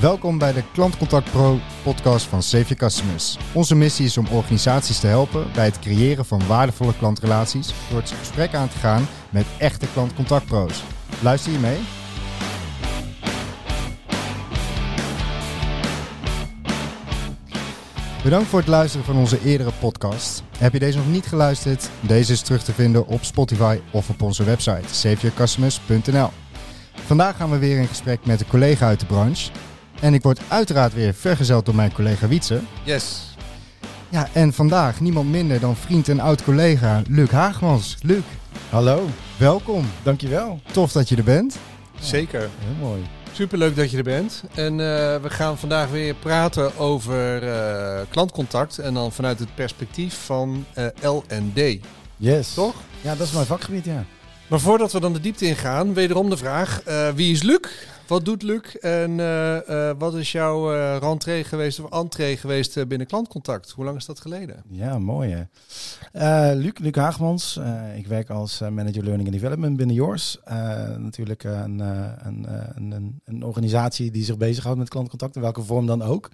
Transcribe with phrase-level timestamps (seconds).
[0.00, 3.38] Welkom bij de Klantcontact Pro podcast van Save Your Customers.
[3.52, 8.10] Onze missie is om organisaties te helpen bij het creëren van waardevolle klantrelaties door het
[8.10, 10.82] gesprek aan te gaan met echte klantcontactpro's.
[11.22, 11.78] Luister je mee?
[18.22, 20.42] Bedankt voor het luisteren van onze eerdere podcast.
[20.58, 21.90] Heb je deze nog niet geluisterd?
[22.00, 26.30] Deze is terug te vinden op Spotify of op onze website saveyourcustomers.nl.
[26.92, 29.50] Vandaag gaan we weer in gesprek met een collega uit de branche.
[30.00, 32.60] En ik word uiteraard weer vergezeld door mijn collega Wietse.
[32.84, 33.34] Yes.
[34.08, 37.96] Ja, en vandaag niemand minder dan vriend en oud-collega Luc Haagmans.
[38.02, 38.22] Luc,
[38.70, 39.84] Hallo, welkom.
[40.02, 40.60] dankjewel.
[40.72, 41.56] Tof dat je er bent.
[42.00, 42.40] Zeker.
[42.40, 43.00] Heel mooi.
[43.32, 44.42] Superleuk dat je er bent.
[44.54, 44.76] En eh,
[45.22, 48.78] we gaan vandaag weer praten over eh, klantcontact.
[48.78, 51.78] En dan vanuit het perspectief van eh, L&D.
[52.16, 52.54] Yes.
[52.54, 52.74] Toch?
[53.00, 54.04] Ja, dat is mijn vakgebied, ja.
[54.46, 56.82] Maar voordat we dan de diepte ingaan, wederom de vraag.
[56.82, 57.60] eh, wie is Luc?
[58.06, 58.74] Wat doet Luc?
[58.74, 63.70] En eh, eh, wat is jouw eh rentree geweest of entree geweest binnen klantcontact?
[63.70, 64.62] Hoe lang is dat geleden?
[64.68, 65.42] Ja, mooi hè.
[66.12, 67.56] Eh, Luc, Luc Haagmans.
[67.56, 70.38] Eh, ik werk als manager learning and development binnen Yours.
[70.44, 70.56] Eh,
[70.96, 75.42] natuurlijk een, eh, een, eh, een, een, een organisatie die zich bezighoudt met klantcontact, in
[75.42, 76.30] welke vorm dan ook.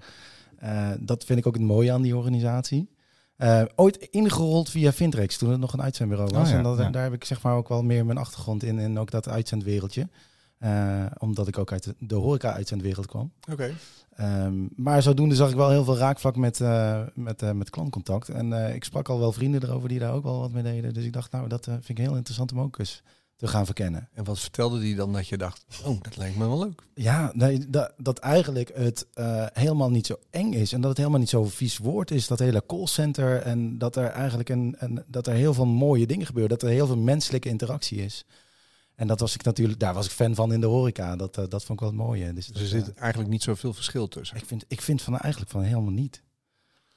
[0.58, 2.91] Eh, dat vind ik ook het mooie aan die organisatie.
[3.36, 6.44] Eh, ooit ingerold via Vintrex, toen het nog een uitzendbureau was.
[6.44, 6.91] Oh ja, en dat, ja.
[6.91, 10.08] daar heb ik zeg maar ook wel meer mijn achtergrond in en ook dat uitzendwereldje.
[10.62, 13.32] Eh, omdat ik ook uit de, de horeca-uitzendwereld kwam.
[13.50, 13.74] Oké.
[14.16, 18.28] Ehm, maar zodoende zag ik wel heel veel raakvlak met, eh, met, eh, met klantcontact.
[18.28, 20.94] En ik sprak al wel vrienden erover die daar ook wel wat mee deden.
[20.94, 23.02] Dus ik dacht, nou, dat vind ik heel interessant om ook eens
[23.36, 24.08] te gaan verkennen.
[24.12, 26.82] En wat vertelde die dan dat je dacht, oh, dat lijkt me wel leuk.
[26.94, 29.06] Ja, nee, dat, dat eigenlijk het
[29.52, 30.72] helemaal niet zo eng is.
[30.72, 33.36] En dat het helemaal niet zo vies woord is, dat hele callcenter.
[33.36, 36.58] En dat er eigenlijk een, een, dat er heel veel mooie dingen gebeuren.
[36.58, 38.24] Dat er heel veel menselijke interactie is.
[39.03, 41.17] En dat was ik natuurlijk, daar was ik fan van in de horeca.
[41.17, 42.33] Dat, eh, dat vond ik wel het mooie.
[42.33, 44.36] Dus, Dus er dat, zit eh, eigenlijk niet zoveel verschil tussen.
[44.36, 46.22] Ik vind, ik vind van eigenlijk van helemaal niet.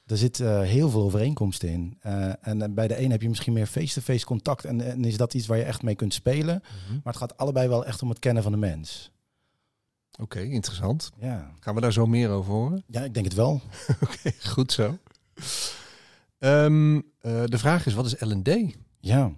[0.06, 1.98] Er zit eh, heel veel overeenkomsten in.
[2.02, 4.66] Eh, en eh, bij de een heb je misschien meer face-to-face contact.
[4.66, 6.64] En, en is dat iets waar je echt mee kunt spelen.
[6.64, 6.94] Mhm.
[6.94, 9.12] Maar het gaat allebei wel echt om het kennen van de mens.
[10.20, 11.12] Oké, interessant.
[11.20, 12.84] Ja, Gaan we daar zo meer over horen?
[12.88, 13.62] ja ik denk het wel.
[14.04, 14.98] Oké, goed zo.
[16.38, 18.76] Ehm, eh, de vraag is, wat is L&D?
[19.00, 19.32] Ja.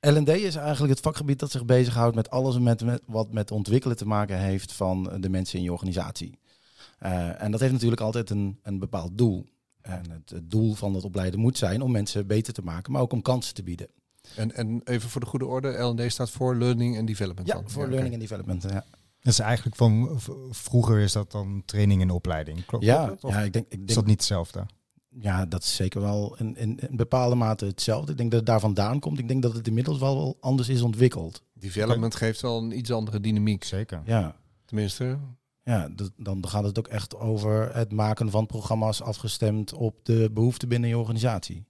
[0.00, 3.96] L&D is eigenlijk het vakgebied dat zich bezighoudt met alles met, met, wat met ontwikkelen
[3.96, 6.38] te maken heeft van de mensen in je organisatie.
[6.98, 9.46] Eh, en dat heeft natuurlijk altijd een, een bepaald doel.
[9.80, 13.02] En het, het doel van het opleiden moet zijn om mensen beter te maken, maar
[13.02, 13.88] ook om kansen te bieden.
[14.36, 17.48] En, en even voor de goede orde, L&D staat voor Learning and Development.
[17.48, 17.70] Ja, dan.
[17.70, 18.62] voor learning and development.
[18.62, 18.84] Ja,
[19.20, 20.20] Dat is eigenlijk van
[20.50, 22.64] vroeger is dat dan training en opleiding.
[22.64, 23.24] Klopt ja, dat?
[23.24, 24.66] Of ja ik denk, ik is denk dat niet hetzelfde?
[25.20, 28.10] Ja, dat is zeker wel in, in, in bepaalde mate hetzelfde.
[28.12, 29.18] Ik denk dat het daar vandaan komt.
[29.18, 31.42] Ik denk dat het inmiddels wel, wel anders is ontwikkeld.
[31.54, 33.64] Development geeft wel een iets andere dynamiek.
[33.64, 34.02] Zeker.
[34.04, 35.18] Ja, Tenminste,
[35.64, 40.30] ja dat- dan gaat het ook echt over het maken van programma's afgestemd op de
[40.32, 41.64] behoeften binnen je organisatie.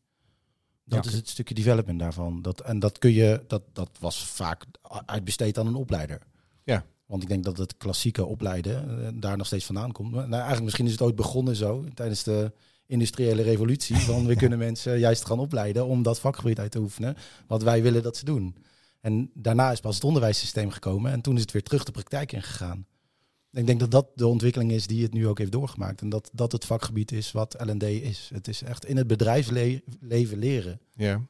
[0.85, 1.11] Dat Ja.
[1.11, 2.43] is het stukje development daarvan.
[2.43, 4.65] Dat, en dat kun je, dat, dat was vaak
[5.07, 6.21] uitbesteed aan een opleider.
[6.65, 6.85] Ja.
[7.07, 10.13] Want ik denk dat het klassieke opleiden eh, daar nog steeds vandaan komt.
[10.13, 12.53] Nou, eigenlijk misschien is het ooit begonnen zo tijdens de
[12.89, 13.97] industriële revolutie.
[13.97, 17.17] Van we kunnen mensen juist gaan opleiden om dat vakgebied uit te oefenen.
[17.47, 18.57] Wat wij willen dat ze doen.
[19.01, 21.13] En daarna is pas het onderwijssysteem gekomen.
[21.13, 22.87] En toen is het weer terug de praktijk ingegaan.
[23.53, 26.01] Ik denk dat dat de ontwikkeling is die het nu ook heeft doorgemaakt.
[26.01, 28.31] En dat dat het vakgebied is wat L&D is.
[28.35, 30.81] Het is echt in het bedrijfsleven leren.
[30.95, 31.21] ja.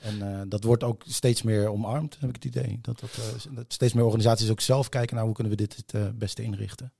[0.00, 2.78] En eh, dat wordt ook steeds meer omarmd, heb ik het idee.
[2.82, 5.76] Dat, dat, eh, dat steeds meer organisaties ook zelf kijken naar hoe kunnen we dit
[5.76, 6.92] het eh, beste inrichten.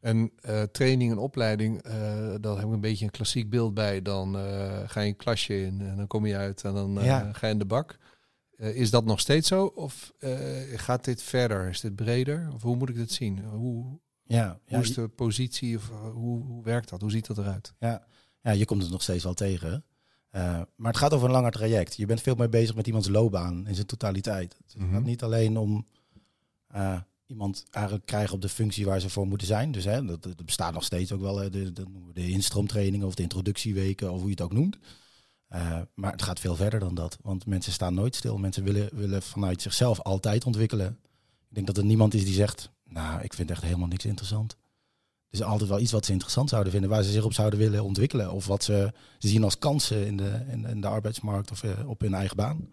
[0.00, 1.92] En eh, training en opleiding, eh
[2.40, 4.02] daar heb ik een beetje een klassiek beeld bij.
[4.02, 7.32] Dan eh, ga je een klasje in en dan kom je uit en dan Ja.
[7.32, 7.98] ga je in de bak.
[8.56, 9.64] Is dat nog steeds zo?
[9.64, 10.12] Of
[10.74, 11.68] gaat dit verder?
[11.68, 12.50] Is dit breder?
[12.54, 13.38] Of hoe moet ik dit zien?
[13.44, 15.76] Hoe, Ja, ja, hoe is de positie?
[15.76, 17.00] Of hoe, hoe werkt dat?
[17.00, 17.74] Hoe ziet dat eruit?
[17.78, 18.06] ja,
[18.42, 19.84] ja, je komt het nog steeds wel tegen.
[20.30, 21.96] Maar het gaat over een langer traject.
[21.96, 24.56] Je bent veel meer bezig met iemands loopbaan in zijn totaliteit.
[24.66, 24.92] Het Mhm.
[24.92, 25.86] gaat niet alleen om
[27.30, 29.72] iemand eigenlijk krijgen op de functie waar ze voor moeten zijn.
[29.72, 34.12] Dus hè, dat, bestaat nog steeds ook wel, de, de, de instroomtrainingen of de introductieweken
[34.12, 34.78] of hoe je het ook noemt.
[35.48, 37.18] Eh, maar het gaat veel verder dan dat.
[37.22, 38.38] Want mensen staan nooit stil.
[38.38, 40.98] Mensen willen, willen vanuit zichzelf altijd ontwikkelen.
[41.48, 44.52] Ik denk dat er niemand is die zegt, nou, ik vind echt helemaal niks interessant.
[45.30, 47.58] Er is altijd wel iets wat ze interessant zouden vinden, waar ze zich op zouden
[47.58, 48.32] willen ontwikkelen.
[48.32, 52.00] Of wat ze, zien als kansen in de, in, in de arbeidsmarkt of eh, op
[52.00, 52.68] hun eigen baan.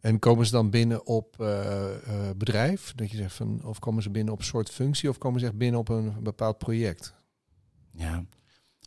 [0.00, 2.92] En komen ze dan binnen op eh, eh, bedrijf?
[2.94, 5.08] Dat je zegt van, of komen ze binnen op een soort functie?
[5.08, 7.14] Of komen ze echt binnen op een bepaald project?
[7.92, 8.24] Ja,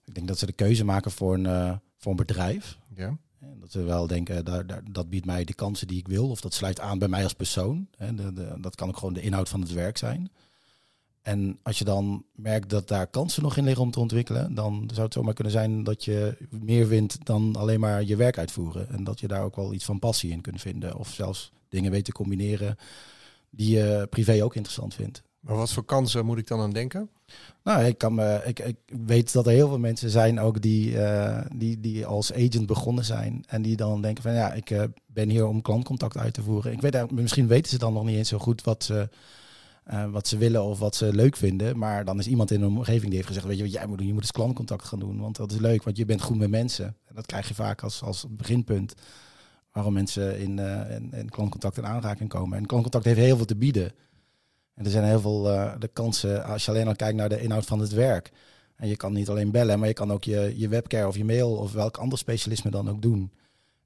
[0.05, 2.77] ik denk dat ze de keuze maken voor een, eh, voor een bedrijf.
[2.95, 3.17] Ja.
[3.39, 6.29] En dat ze wel denken, daar, daar, dat biedt mij de kansen die ik wil.
[6.29, 7.87] Of dat sluit aan bij mij als persoon.
[7.97, 10.31] De, de, dat kan ook gewoon de inhoud van het werk zijn.
[11.21, 14.89] En als je dan merkt dat daar kansen nog in liggen om te ontwikkelen, dan
[14.93, 18.89] zou het zomaar kunnen zijn dat je meer wint dan alleen maar je werk uitvoeren.
[18.89, 20.95] En dat je daar ook wel iets van passie in kunt vinden.
[20.97, 22.77] Of zelfs dingen weet te combineren
[23.49, 25.23] die je privé ook interessant vindt.
[25.39, 27.09] Maar wat voor kansen moet ik dan aan denken?
[27.63, 28.77] Nou, ik, kan me, ik, ik
[29.07, 33.05] weet dat er heel veel mensen zijn ook die, uh, die, die als agent begonnen
[33.05, 33.43] zijn.
[33.47, 36.71] En die dan denken van ja, ik uh, ben hier om klantcontact uit te voeren.
[36.71, 39.17] Ik weet, misschien weten ze dan nog niet eens zo goed wat ze, uh,
[40.11, 41.77] wat ze willen of wat ze leuk vinden.
[41.77, 43.97] Maar dan is iemand in een omgeving die heeft gezegd, weet je wat jij moet
[43.97, 44.07] doen?
[44.07, 46.49] Je moet eens klantcontact gaan doen, want dat is leuk, want je bent goed met
[46.49, 46.85] mensen.
[46.85, 48.93] En dat krijg je vaak als, als beginpunt
[49.71, 50.59] waarom mensen in,
[50.89, 52.57] in, in klantcontact in aanraking komen.
[52.57, 53.91] En klantcontact heeft heel veel te bieden.
[54.79, 57.41] En er zijn heel veel uh, de kansen als je alleen al kijkt naar de
[57.41, 58.31] inhoud van het werk.
[58.75, 61.25] En je kan niet alleen bellen, maar je kan ook je, je webcare of je
[61.25, 63.31] mail of welk ander specialisme dan ook doen.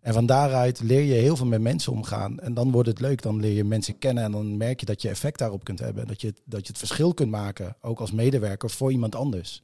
[0.04, 2.40] En van daaruit leer je heel veel met mensen omgaan.
[2.40, 3.22] En dan wordt het leuk.
[3.22, 6.08] Dan leer je mensen kennen en dan merk je dat je effect daarop kunt hebben.
[6.08, 9.64] Dat je, dat je het verschil kunt maken, ook als medewerker, voor iemand anders.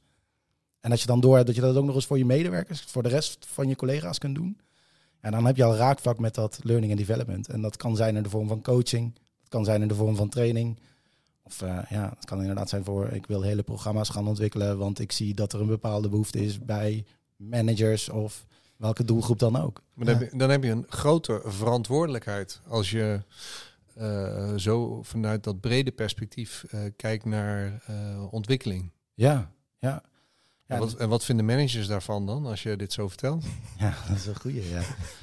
[0.80, 2.80] En als je dan door hebt dat je dat ook nog eens voor je medewerkers,
[2.80, 4.58] voor de rest van je collega's kunt doen.
[5.20, 7.48] En dan heb je al raakvlak met dat learning and development.
[7.48, 9.14] En dat kan zijn in de vorm van coaching.
[9.14, 10.78] Dat kan zijn in de vorm van training.
[11.42, 14.98] Of uh, ja, het kan inderdaad zijn voor ik wil hele programma's gaan ontwikkelen, want
[14.98, 17.04] ik zie dat er een bepaalde behoefte is bij
[17.36, 18.46] managers of
[18.80, 19.82] welke doelgroep dan ook.
[19.94, 23.22] Maar dan, heb, je, dan heb je een grote verantwoordelijkheid als je
[23.98, 27.82] uh, zo vanuit dat brede perspectief uh, kijkt naar
[28.30, 28.92] ontwikkeling.
[29.14, 30.02] Ja, ja.
[30.70, 33.44] Ja, en, wat, en wat vinden managers daarvan dan, als je dit zo vertelt?
[33.78, 34.68] Ja, dat is een goede.
[34.68, 34.82] Ja,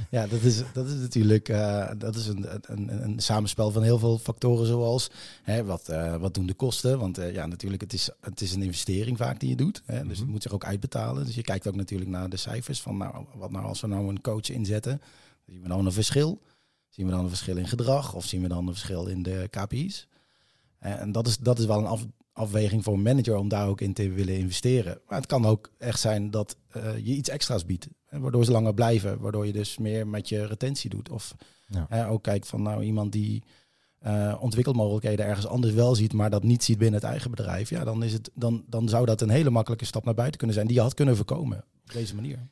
[0.09, 3.99] ja dat, is, dat is natuurlijk uh, dat is een, een, een samenspel van heel
[3.99, 5.09] veel factoren, zoals
[5.43, 6.99] hè, wat, uh, wat doen de kosten?
[6.99, 9.81] Want uh, ja, natuurlijk, het is, het is een investering vaak die je doet.
[9.85, 10.19] Hè, dus mm -hmm.
[10.21, 11.25] het moet zich ook uitbetalen.
[11.25, 14.07] Dus je kijkt ook natuurlijk naar de cijfers van nou, wat nou als we nou
[14.07, 15.01] een coach inzetten,
[15.45, 16.41] zien we dan een verschil?
[16.89, 19.47] Zien we dan een verschil in gedrag of zien we dan een verschil in de
[19.49, 20.07] KPI's?
[20.79, 22.05] En dat is, dat is wel een af,
[22.37, 24.99] afweging voor een manager om daar ook in te willen investeren.
[25.07, 27.87] Maar het kan ook echt zijn dat uh, je iets extra's biedt.
[28.05, 29.19] Hè, waardoor ze langer blijven.
[29.19, 31.09] Waardoor je dus meer met je retentie doet.
[31.09, 31.35] Of
[31.67, 31.85] ja.
[31.89, 33.43] hè, ook kijkt van nou iemand die
[34.05, 37.69] uh, ontwikkelmogelijkheden ergens anders wel ziet, maar dat niet ziet binnen het eigen bedrijf.
[37.69, 40.55] Ja, dan, is het, dan, dan zou dat een hele makkelijke stap naar buiten kunnen
[40.55, 40.67] zijn.
[40.67, 42.47] Die je had kunnen voorkomen op deze manier.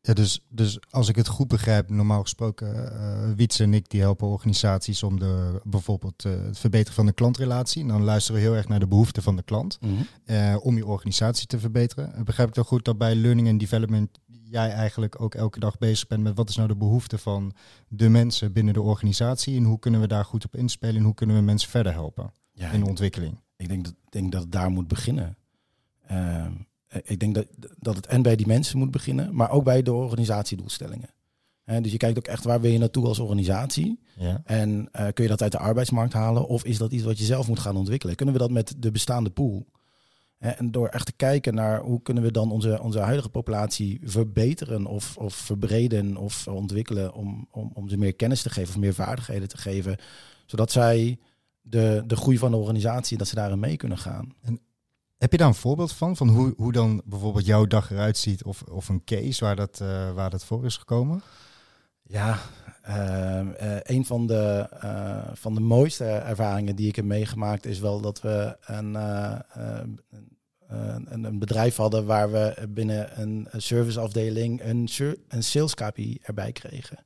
[0.00, 4.00] Ja, dus, dus als ik het goed begrijp, normaal gesproken, uh, Wietse en ik die
[4.00, 7.82] helpen organisaties om de, bijvoorbeeld uh, het verbeteren van de klantrelatie.
[7.82, 10.06] En dan luisteren we heel erg naar de behoeften van de klant mm -hmm.
[10.24, 12.24] uh, om je organisatie te verbeteren.
[12.24, 14.18] Begrijp ik dan goed dat bij Learning and Development
[14.50, 17.52] jij eigenlijk ook elke dag bezig bent met wat is nou de behoefte van
[17.88, 21.14] de mensen binnen de organisatie en hoe kunnen we daar goed op inspelen en hoe
[21.14, 23.40] kunnen we mensen verder helpen ja, in de ontwikkeling?
[23.56, 25.36] Ik denk dat, denk dat het daar moet beginnen.
[26.06, 26.52] Ehm,
[27.04, 27.46] ik denk dat,
[27.78, 31.08] dat het en bij die mensen moet beginnen, maar ook bij de organisatiedoelstellingen.
[31.64, 34.00] He, dus je kijkt ook echt waar wil je naartoe als organisatie.
[34.16, 34.42] Ja.
[34.44, 36.46] En uh, kun je dat uit de arbeidsmarkt halen?
[36.46, 38.14] Of is dat iets wat je zelf moet gaan ontwikkelen?
[38.14, 39.66] Kunnen we dat met de bestaande pool?
[40.38, 44.00] He, en door echt te kijken naar hoe kunnen we dan onze, onze huidige populatie
[44.02, 48.80] verbeteren of, of verbreden of ontwikkelen om, om, om ze meer kennis te geven of
[48.80, 49.96] meer vaardigheden te geven.
[50.46, 51.18] Zodat zij
[51.60, 54.34] de, de groei van de organisatie, dat ze daarin mee kunnen gaan.
[54.40, 54.60] En
[55.18, 56.16] heb je daar een voorbeeld van?
[56.16, 59.78] Van hoe, hoe dan bijvoorbeeld jouw dag eruit ziet of, of een case waar dat,
[59.82, 61.22] uh, waar dat voor is gekomen?
[62.02, 62.38] Ja,
[62.88, 64.68] uh, uh, een van de,
[65.34, 68.94] van de mooiste ervaringen die ik heb meegemaakt is wel dat we een,
[71.04, 74.88] een, een, bedrijf hadden waar we binnen een serviceafdeling een,
[75.28, 76.98] een sales KPI erbij kregen.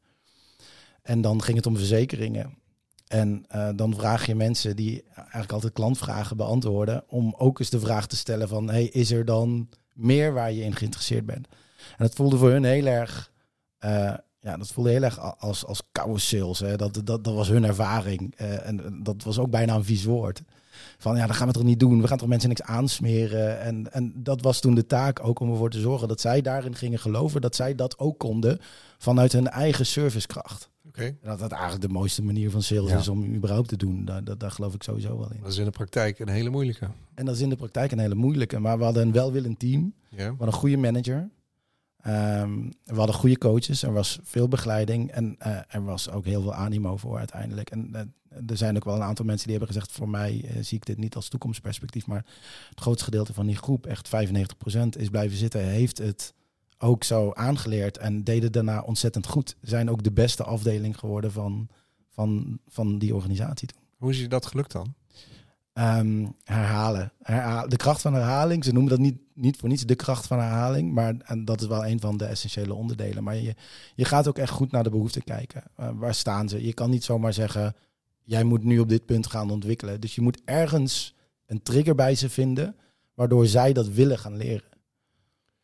[1.02, 2.62] En dan ging het om verzekeringen.
[3.12, 7.81] En uh, dan vraag je mensen die eigenlijk altijd klantvragen beantwoorden, om ook eens de
[7.81, 11.49] vraag te stellen van, hey, is er dan meer waar je in geïnteresseerd bent?
[11.76, 13.33] En dat voelde voor hun heel erg,
[13.85, 16.59] uh, ja, dat voelde heel erg als, als koude sales.
[16.59, 16.76] Hè.
[16.76, 18.35] Dat, dat, dat was hun ervaring.
[18.40, 20.42] Uh, en dat was ook bijna een vies woord.
[20.99, 22.00] Van ja, dat gaan we toch niet doen.
[22.00, 23.61] We gaan toch mensen niks aansmeren.
[23.61, 26.75] En, en dat was toen de taak ook om ervoor te zorgen dat zij daarin
[26.75, 27.40] gingen geloven.
[27.40, 28.61] Dat zij dat ook konden
[28.99, 30.71] vanuit hun eigen servicekracht.
[30.95, 31.17] Okay.
[31.23, 32.99] Dat dat eigenlijk de mooiste manier van sales ja.
[32.99, 34.05] is om überhaupt te doen.
[34.05, 35.41] Daar, dat, daar geloof ik sowieso wel in.
[35.43, 36.89] Dat is in de praktijk een hele moeilijke.
[37.15, 38.59] En dat is in de praktijk een hele moeilijke.
[38.59, 39.95] Maar we hadden een welwillend team.
[40.09, 40.17] Ja.
[40.17, 41.29] We hadden een goede manager.
[42.07, 43.83] Um, we hadden goede coaches.
[43.83, 45.11] Er was veel begeleiding.
[45.11, 47.71] En uh, er was ook heel veel animo voor uiteindelijk.
[47.71, 48.01] En uh,
[48.47, 49.93] er zijn ook wel een aantal mensen die hebben gezegd...
[49.93, 52.07] voor mij uh, zie ik dit niet als toekomstperspectief.
[52.07, 52.25] Maar
[52.69, 55.61] het grootste gedeelte van die groep, echt 95%, is blijven zitten.
[55.61, 56.35] Heeft het
[56.83, 59.57] ook zo aangeleerd en deden daarna ontzettend goed.
[59.61, 61.69] Zijn ook de beste afdeling geworden van,
[62.09, 63.83] van, van die organisatie toen.
[63.99, 64.95] Hoe is je dat gelukt dan?
[65.75, 67.12] Um, herhalen.
[67.23, 68.65] Herha de kracht van herhaling.
[68.65, 70.93] Ze noemen dat niet, niet voor niets de kracht van herhaling.
[70.93, 73.25] Maar en dat is wel een van de essentiële onderdelen.
[73.25, 73.55] Maar je,
[73.95, 75.62] je gaat ook echt goed naar de behoeften kijken.
[75.81, 76.65] Uh, waar staan ze?
[76.65, 77.75] Je kan niet zomaar zeggen,
[78.23, 80.01] jij moet nu op dit punt gaan ontwikkelen.
[80.01, 81.15] Dus je moet ergens
[81.47, 82.77] een trigger bij ze vinden,
[83.15, 84.72] waardoor zij dat willen gaan leren.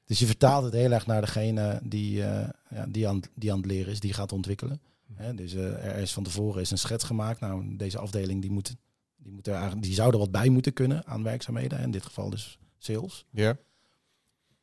[0.08, 3.58] Dus je vertaalt het heel erg naar degene die, eh, ja, die, aan, die aan
[3.58, 4.80] het leren is, die gaat ontwikkelen.
[5.14, 7.40] Hè, dus eh, er is van tevoren is een schets gemaakt.
[7.40, 8.76] Nou, deze afdeling die moet,
[9.16, 11.78] die moet er die zou er wat bij moeten kunnen aan werkzaamheden.
[11.78, 13.26] In dit geval dus sales.
[13.30, 13.56] Ja.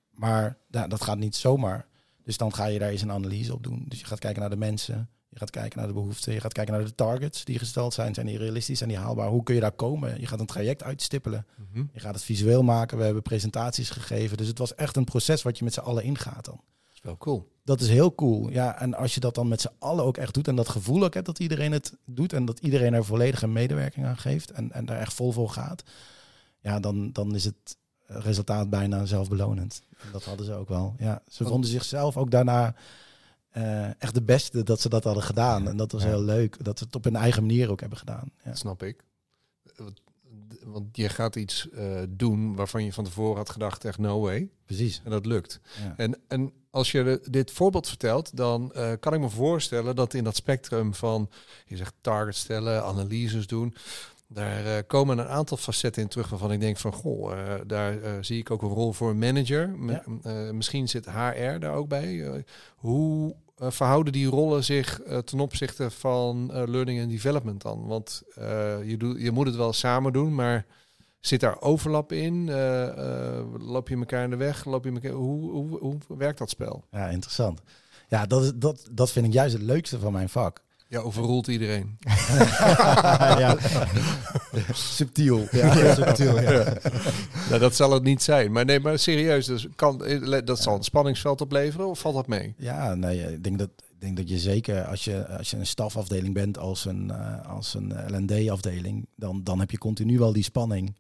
[0.10, 1.88] Maar dat gaat niet zomaar.
[2.24, 3.86] Dus dan ga je daar eens een analyse op doen.
[3.88, 5.10] Dus je gaat kijken naar de mensen.
[5.36, 6.34] Je gaat kijken naar de behoeften.
[6.34, 8.13] Je gaat kijken naar de targets die gesteld zijn.
[8.13, 8.77] Zijn die realistisch?
[8.77, 9.27] Zijn die haalbaar?
[9.27, 10.20] Hoe kun je daar komen?
[10.20, 11.46] Je gaat een traject uitstippelen.
[11.72, 11.86] Mhm.
[11.94, 12.98] Je gaat het visueel maken.
[12.98, 14.38] We hebben presentaties gegeven.
[14.38, 16.56] Dus het was echt een proces wat je met z'n allen ingaat dan.
[16.56, 17.51] Dat is wel cool.
[17.63, 18.50] Dat is heel cool.
[18.50, 21.04] Ja, en als je dat dan met z'n allen ook echt doet en dat gevoel
[21.04, 24.72] ook hebt dat iedereen het doet en dat iedereen er volledige medewerking aan geeft en,
[24.72, 25.84] en daar echt vol voor gaat,
[26.62, 29.82] ja, dan, dan is het resultaat bijna zelfbelonend.
[29.98, 30.96] En dat hadden ze ook wel.
[30.98, 32.75] Ja, ze vonden zichzelf ook daarna
[33.56, 35.68] eh, echt de beste dat ze dat hadden gedaan.
[35.68, 36.08] En dat was Ja.
[36.08, 36.64] heel leuk.
[36.64, 38.32] Dat ze het op hun eigen manier ook hebben gedaan.
[38.44, 38.50] Ja.
[38.50, 39.04] Dat snap ik.
[39.76, 40.00] Want-
[40.92, 44.50] je gaat iets eh, doen waarvan je van tevoren had gedacht, echt no way.
[44.66, 45.02] Precies.
[45.04, 45.60] En dat lukt.
[45.98, 50.24] En, en als je dit voorbeeld vertelt, dan eh, kan ik me voorstellen dat in
[50.24, 51.30] dat spectrum van,
[51.66, 53.76] je zegt target stellen, analyses doen,
[54.28, 58.52] daar komen een aantal facetten in terug waarvan ik denk van, goh, daar zie ik
[58.52, 59.70] ook een rol voor een manager.
[59.70, 60.04] M- Ja.
[60.54, 62.44] misschien zit HR daar ook bij.
[62.76, 67.86] Hoe verhouden die rollen zich eh, ten opzichte van eh, learning and development dan?
[67.86, 70.66] Want eh, je, doet, je moet het wel samen doen, maar
[71.26, 72.50] Zit daar overlap in?
[72.50, 74.66] Eh, eh, loop je elkaar in de weg?
[74.66, 76.84] Loop je elkaar, hoe, hoe, hoe werkt dat spel?
[76.92, 77.62] ja, interessant.
[78.08, 80.64] Ja, dat, is, dat, dat vind ik juist het leukste van mijn vak.
[80.96, 81.98] Ja, overroelt iedereen.
[83.44, 83.58] ja.
[84.74, 85.48] Subtiel.
[85.52, 86.78] Ja, subtiel, ja.
[87.50, 88.52] nou, dat zal het niet zijn.
[88.52, 90.04] Maar nee, maar serieus, dus kan,
[90.46, 92.54] dat zal een spanningsveld opleveren of valt dat mee?
[92.58, 95.66] Ja, nee, ik denk dat, ik denk dat je zeker als je, als je een
[95.66, 100.44] stafafdeling bent als een, eh, als een LD-afdeling, dan, dan heb je continu wel die
[100.44, 100.96] spanning.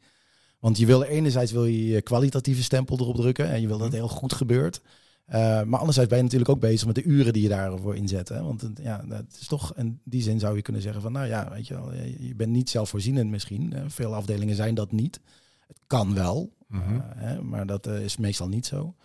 [0.59, 3.87] Want je wil enerzijds wil je je kwalitatieve stempel erop drukken en je wil dat
[3.87, 4.81] het heel goed gebeurt.
[5.25, 8.29] Eh, maar anderzijds ben je natuurlijk ook bezig met de uren die je daarvoor inzet.
[8.29, 8.43] Hè?
[8.43, 11.49] Want ja, het is toch in die zin zou je kunnen zeggen van, nou ja,
[11.51, 13.73] weet je wel, je bent niet zelfvoorzienend misschien.
[13.87, 15.19] Veel afdelingen zijn dat niet.
[15.67, 16.95] Het kan wel, Mhm.
[16.95, 18.95] eh, hè, maar dat eh, is meestal niet zo.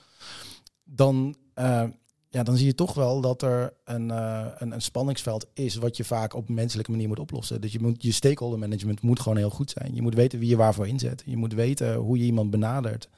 [0.85, 1.35] Dan,
[2.29, 6.05] ja, dan zie je toch wel dat er een, een, een spanningsveld is wat je
[6.05, 7.61] vaak op menselijke manier moet oplossen.
[7.61, 9.95] Dus je, moet, je stakeholder management moet gewoon heel goed zijn.
[9.95, 11.23] Je moet weten wie je waarvoor inzet.
[11.27, 13.09] Je moet weten hoe je iemand benadert.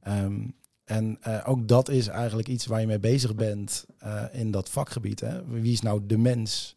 [0.00, 0.48] Ehm,
[0.84, 4.68] en eh, ook dat is eigenlijk iets waar je mee bezig bent eh, in dat
[4.68, 5.20] vakgebied.
[5.20, 5.46] Hè?
[5.46, 6.76] Wie is nou de mens?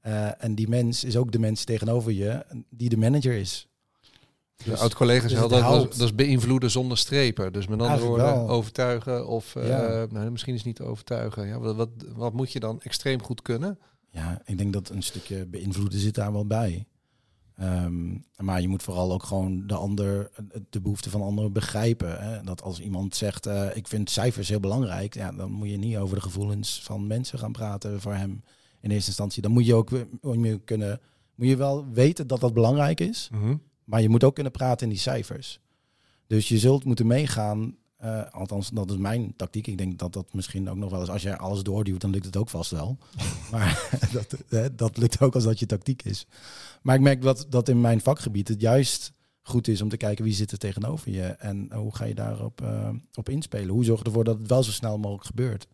[0.00, 3.68] Eh, en die mens is ook de mens tegenover je, die de manager is.
[4.76, 7.52] Oud-collega's dus hadden dat, dat is beïnvloeden zonder strepen.
[7.52, 8.56] Dus met andere Eigenlijk woorden, wel.
[8.56, 9.54] overtuigen of...
[9.54, 10.06] Ja.
[10.10, 11.46] nou, misschien is niet overtuigen.
[11.46, 13.78] Ja, wat, wat, wat moet je dan extreem goed kunnen?
[14.10, 16.86] Ja, ik denk dat een stukje beïnvloeden zit daar wel bij.
[17.58, 20.30] Ehm, maar je moet vooral ook gewoon de ander,
[20.70, 22.22] de behoeften van anderen begrijpen.
[22.22, 22.42] Hè?
[22.42, 25.96] Dat als iemand zegt, eh, ik vind cijfers heel belangrijk, ja, dan moet je niet
[25.96, 28.42] over de gevoelens van mensen gaan praten voor hem
[28.80, 29.42] in eerste instantie.
[29.42, 31.00] Dan moet je ook moet je kunnen,
[31.34, 33.30] moet je wel weten dat dat belangrijk is,
[33.84, 35.60] maar je moet ook kunnen praten in die cijfers.
[36.26, 37.76] Dus je zult moeten meegaan.
[37.98, 39.66] Eh, althans, dat is mijn tactiek.
[39.66, 42.24] Ik denk dat dat misschien ook nog wel eens, als je alles doorduwt, dan lukt
[42.24, 42.98] het ook vast wel.
[43.52, 46.26] maar dat, hè, dat lukt ook als dat je tactiek is.
[46.82, 49.12] Maar ik merk dat, dat in mijn vakgebied het juist
[49.42, 52.62] goed is om te kijken wie zit er tegenover je en hoe ga je daarop
[52.62, 53.68] eh, op inspelen.
[53.68, 55.66] Hoe zorg je ervoor dat het wel zo snel mogelijk gebeurt.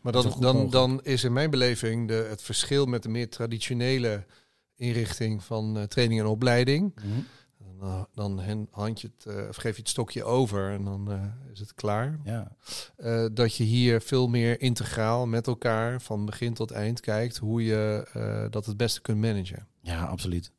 [0.00, 4.24] Maar dan, dan, dan is in mijn beleving de, het verschil met de meer traditionele
[4.76, 6.92] inrichting van eh, training en opleiding.
[6.94, 7.04] Eh,
[8.14, 11.22] dan hen- hand je het, eh, of geef je het stokje over en dan eh,
[11.52, 12.20] is het klaar.
[12.24, 12.56] Ja,
[12.96, 17.64] Eh, dat je hier veel meer integraal met elkaar van begin tot eind kijkt hoe
[17.64, 19.66] je eh, dat het beste kunt managen.
[19.80, 20.52] ja absoluut.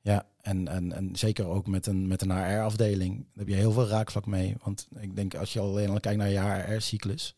[0.00, 3.16] Ja, en, en, en zeker ook met een, met een HR-afdeling.
[3.18, 4.56] Daar heb je heel veel raakvlak mee.
[4.62, 7.36] Want ik denk als je alleen al kijkt naar je HR-cyclus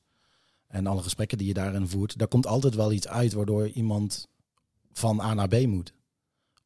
[0.69, 4.29] en alle gesprekken die je daarin voert, daar komt altijd wel iets uit waardoor iemand
[4.93, 5.93] van A naar B moet.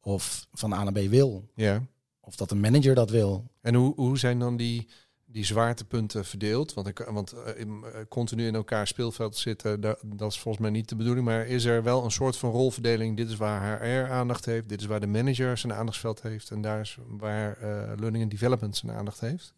[0.01, 1.49] Of van A naar B wil.
[1.55, 1.83] Ja.
[2.29, 3.51] Of dat een manager dat wil.
[3.61, 4.87] En hoe, hoe zijn dan die,
[5.25, 6.73] die zwaartepunten verdeeld?
[6.73, 10.63] Want, ik, want eh, in, eh, continu in elkaar speelveld zitten, dat, dat is volgens
[10.63, 11.25] mij niet de bedoeling.
[11.25, 13.17] Maar is er wel een soort van rolverdeling?
[13.17, 16.61] Dit is waar HR aandacht heeft, dit is waar de manager zijn aandachtsveld heeft en
[16.61, 19.53] daar is waar eh, learning and development zijn aandacht heeft.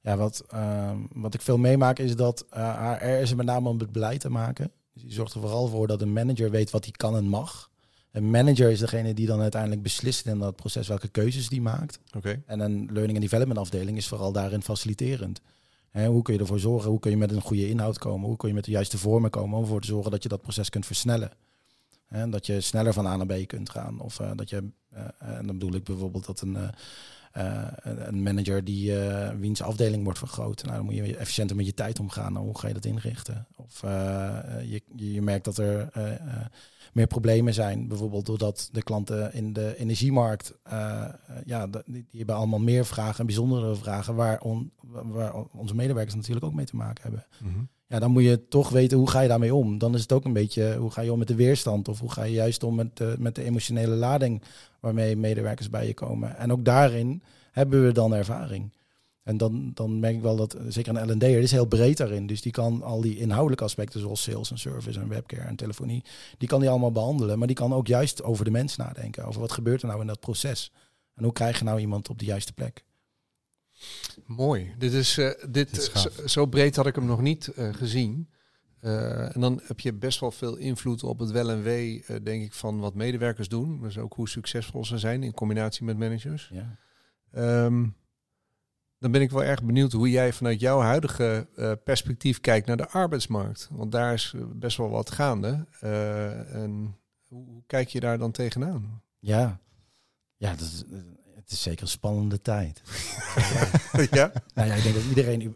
[0.00, 3.68] Ja, wat, ehm, wat ik veel meemaak is dat eh HR is er met name
[3.68, 4.72] om het beleid te maken.
[4.92, 7.70] Dus die zorgt er vooral voor dat een manager weet wat hij kan en mag.
[8.12, 11.98] Een manager is degene die dan uiteindelijk beslist in dat proces welke keuzes die maakt.
[12.16, 12.42] Oké.
[12.46, 15.40] En een learning and development afdeling is vooral daarin faciliterend.
[15.92, 16.90] Hoe kun je ervoor zorgen?
[16.90, 18.26] Hoe kun je met een goede inhoud komen?
[18.26, 20.42] Hoe kun je met de juiste vormen komen om ervoor te zorgen dat je dat
[20.42, 21.30] proces kunt versnellen?
[22.08, 24.00] Hè, dat je sneller van A naar B kunt gaan.
[24.00, 26.68] Of eh, dat je, eh, en dan bedoel ik bijvoorbeeld dat een, eh,
[27.32, 30.62] eh, een manager die eh, wiens afdeling wordt vergroot.
[30.64, 32.32] Nou, dan moet je efficiënter met je tijd omgaan.
[32.32, 33.46] Nou, hoe ga je dat inrichten?
[33.56, 35.88] Of eh, je, je merkt dat er
[36.92, 37.88] meer problemen zijn.
[37.88, 40.54] Bijvoorbeeld doordat de klanten in de energiemarkt,
[41.44, 44.40] ja, die, hebben allemaal meer vragen en bijzondere vragen, waar
[45.52, 47.26] onze medewerkers natuurlijk ook mee te maken hebben.
[47.38, 47.64] Mhm.
[47.88, 49.78] Ja, dan moet je toch weten hoe ga je daarmee om.
[49.78, 52.12] Dan is het ook een beetje hoe ga je om met de weerstand of hoe
[52.12, 54.42] ga je juist om met de, met de emotionele lading
[54.80, 56.36] waarmee medewerkers bij je komen.
[56.36, 58.72] En ook daarin hebben we dan ervaring.
[59.22, 62.26] En dan, dan merk ik wel dat, zeker een L&D'er is heel breed daarin.
[62.26, 66.04] Dus die kan al die inhoudelijke aspecten zoals sales en service en webcare en telefonie,
[66.38, 67.38] die kan die allemaal behandelen.
[67.38, 69.24] Maar die kan ook juist over de mens nadenken.
[69.24, 70.72] Over wat gebeurt er nou in dat proces.
[71.14, 72.84] En hoe krijg je nou iemand op de juiste plek.
[74.26, 74.74] Mooi.
[74.78, 77.74] Dit is, eh, dit, is eh, zo, zo breed had ik hem nog niet eh,
[77.74, 78.28] gezien.
[78.80, 82.52] En dan heb je best wel veel invloed op het wel en wee, denk ik,
[82.52, 83.80] van wat medewerkers doen.
[83.80, 86.50] Dus ook hoe succesvol ze zijn in combinatie met managers.
[86.52, 86.76] Ja.
[87.32, 87.86] Ehm,
[88.98, 91.48] dan ben ik wel erg benieuwd hoe jij vanuit jouw huidige
[91.84, 93.68] perspectief kijkt naar de arbeidsmarkt.
[93.72, 95.66] Want daar is best wel wat gaande.
[96.52, 99.02] En hoe, hoe kijk je daar dan tegenaan?
[99.18, 99.60] Ja,
[100.36, 100.84] ja dat is,
[101.48, 102.82] het is zeker een spannende tijd.
[104.10, 104.32] ja?
[104.54, 105.54] Nou ja, ik denk dat iedereen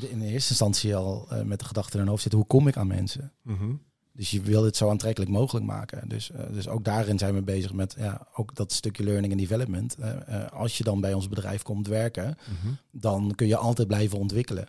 [0.00, 2.76] in eerste instantie al eh, met de gedachte in hun hoofd zit, hoe kom ik
[2.76, 3.32] aan mensen?
[3.42, 3.72] Mhm.
[4.12, 6.08] Dus je wil het zo aantrekkelijk mogelijk maken.
[6.08, 9.38] Dus, eh, dus ook daarin zijn we bezig met ja, ook dat stukje learning en
[9.38, 9.94] development.
[9.94, 12.72] Eh, als je dan bij ons bedrijf komt werken, Mhm.
[12.90, 14.68] dan kun je altijd blijven ontwikkelen.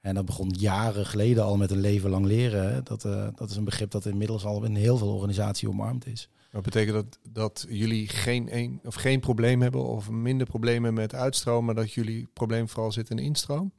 [0.00, 2.84] En dat begon jaren geleden al met een leven lang leren.
[2.84, 3.02] Dat,
[3.34, 6.28] dat is een begrip dat inmiddels al in heel veel organisaties omarmd is.
[6.54, 11.14] Dat betekent dat, dat jullie geen, een, of geen probleem hebben of minder problemen met
[11.14, 13.72] uitstroom, maar dat jullie probleem vooral zit in instroom?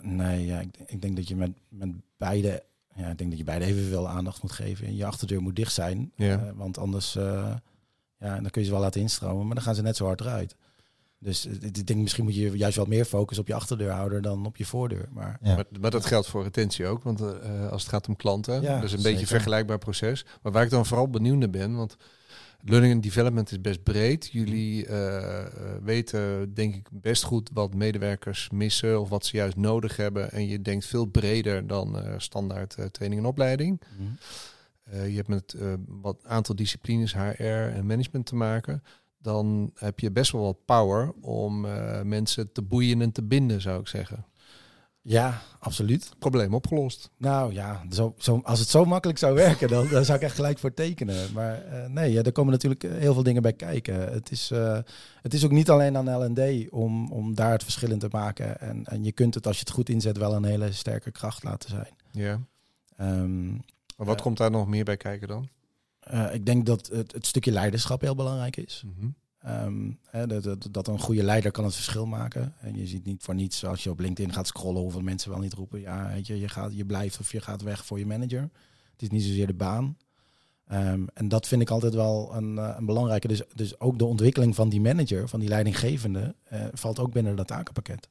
[0.00, 2.62] Nee, ja, ik, ik denk dat je met, met beide,
[2.94, 4.96] ja, ik denk dat je beide evenveel aandacht moet geven.
[4.96, 6.38] Je achterdeur moet dicht zijn, Ja.
[6.46, 7.54] eh, want anders, eh,
[8.18, 10.20] ja, dan kun je ze wel laten instromen, maar dan gaan ze net zo hard
[10.20, 10.56] eruit.
[11.26, 14.22] Dus eh, ik denk misschien moet je juist wat meer focus op je achterdeur houden
[14.22, 15.08] dan op je voordeur.
[15.12, 15.54] Maar Ja.
[15.54, 18.74] Maar, maar dat geldt voor retentie ook, want eh, als het gaat om klanten, Ja,
[18.74, 19.02] dat is een zeker.
[19.02, 20.24] beetje een vergelijkbaar proces.
[20.42, 21.96] Maar waar ik dan vooral benieuwd naar ben, want
[22.60, 24.28] learning and development is best breed.
[24.32, 25.46] Jullie eh, eh,
[25.82, 30.30] weten denk ik best goed wat medewerkers missen of wat ze juist nodig hebben.
[30.30, 33.80] En je denkt veel breder dan eh, standaard eh, training en opleiding.
[34.84, 38.82] Eh, je hebt met eh, wat aantal disciplines, HR en management te maken.
[39.18, 43.60] Dan heb je best wel wat power om eh, mensen te boeien en te binden,
[43.60, 44.26] zou ik zeggen.
[45.02, 46.10] ja, absoluut.
[46.18, 47.10] Probleem opgelost.
[47.16, 50.34] Nou ja, zo, zo, als het zo makkelijk zou werken, dan, dan zou ik echt
[50.34, 51.32] gelijk voor tekenen.
[51.32, 54.12] Maar eh, nee, ja, er komen natuurlijk eh, heel veel dingen bij kijken.
[54.12, 54.52] Het is,
[55.22, 58.60] het is ook niet alleen aan L&D om, om daar het verschil in te maken.
[58.60, 61.42] En, en je kunt het, als je het goed inzet, wel een hele sterke kracht
[61.42, 61.94] laten zijn.
[62.10, 62.40] Ja.
[62.96, 63.52] Ehm,
[63.96, 65.48] Maar wat komt daar nog meer bij kijken dan?
[66.06, 68.84] Eh, ik denk dat het, het stukje leiderschap heel belangrijk is.
[68.86, 69.08] Mhm.
[69.38, 69.90] Ehm,
[70.42, 72.54] dat, dat een goede leider kan het verschil maken.
[72.60, 75.38] En je ziet niet voor niets als je op LinkedIn gaat scrollen hoeveel mensen wel
[75.38, 75.80] niet roepen.
[75.80, 78.50] Ja, weet je, je, gaat, je blijft of je gaat weg voor je manager.
[78.92, 79.96] Het is niet zozeer de baan.
[80.66, 83.28] Ehm, en dat vind ik altijd wel een, eh, een belangrijke.
[83.28, 87.36] Dus, dus ook de ontwikkeling van die manager, van die leidinggevende, eh, valt ook binnen
[87.36, 88.08] dat takenpakket.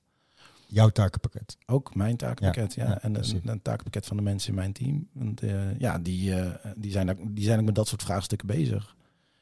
[0.75, 1.57] Jouw takenpakket.
[1.65, 2.85] Ook mijn takenpakket, ja.
[2.87, 5.07] ja, en een, een takenpakket van de mensen in mijn team.
[5.13, 8.47] Want eh, ja, die, eh, die, zijn ook, die zijn ook met dat soort vraagstukken
[8.47, 8.95] bezig.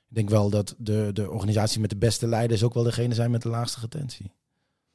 [0.10, 3.32] Ik denk wel dat de, de organisatie met de beste leiders ook wel degene zijn
[3.32, 4.32] met de laagste retentie.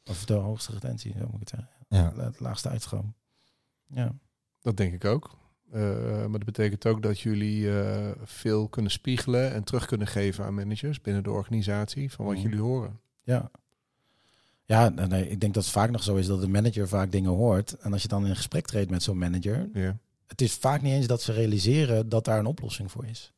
[0.04, 1.68] Of de hoogste retentie, zo moet ik het zeggen.
[1.88, 2.30] Ja.
[2.30, 3.14] De laagste uitstroom.
[3.86, 4.14] Ja.
[4.60, 5.36] Dat denk ik ook.
[5.72, 5.80] Eh,
[6.20, 10.54] maar dat betekent ook dat jullie eh, veel kunnen spiegelen en terug kunnen geven aan
[10.54, 12.42] managers binnen de organisatie van wat Mhm.
[12.42, 13.00] jullie horen.
[13.22, 13.50] Ja.
[14.68, 17.30] Ja, nee, ik denk dat het vaak nog zo is dat de manager vaak dingen
[17.30, 17.72] hoort.
[17.72, 19.96] En als je dan in gesprek treedt met zo'n manager, Ja.
[20.26, 23.32] het is vaak niet eens dat ze realiseren dat daar een oplossing voor is.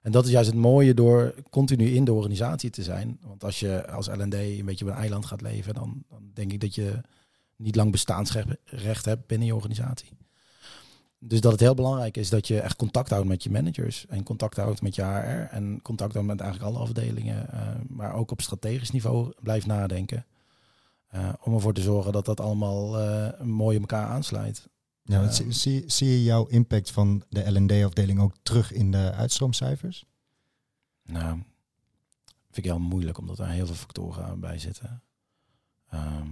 [0.00, 3.18] En dat is juist het mooie door continu in de organisatie te zijn.
[3.22, 6.52] Want als je als L&D een beetje op een eiland gaat leven, dan, dan denk
[6.52, 7.00] ik dat je
[7.56, 10.10] niet lang bestaansrecht hebt binnen je organisatie.
[11.18, 14.22] Dus dat het heel belangrijk is dat je echt contact houdt met je managers en
[14.22, 18.30] contact houdt met je HR en contact houdt met eigenlijk alle afdelingen, eh, maar ook
[18.30, 20.24] op strategisch niveau blijft nadenken.
[21.14, 24.68] Eh, om ervoor te zorgen dat dat allemaal eh, mooi op elkaar aansluit.
[25.02, 29.12] Ja, want zie, zie, zie je jouw impact van de L&D-afdeling ook terug in de
[29.12, 30.06] uitstroomcijfers?
[31.02, 31.34] Nou,
[32.24, 35.02] vind ik heel moeilijk, omdat er heel veel factoren bij zitten.
[35.88, 36.28] Ehm,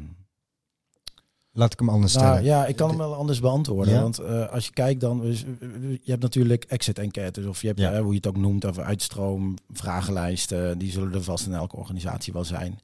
[1.55, 2.45] Laat ik hem anders nou, stellen.
[2.45, 3.95] ja, ik kan hem wel anders beantwoorden.
[3.95, 4.03] Ja?
[4.03, 5.69] Want eh, als je kijkt dan, dus, eh,
[6.03, 7.93] je hebt natuurlijk exit enquêtes, of je hebt, Ja.
[7.93, 11.77] eh, hoe je het ook noemt, of uitstroom, vragenlijsten, die zullen er vast in elke
[11.77, 12.81] organisatie wel zijn.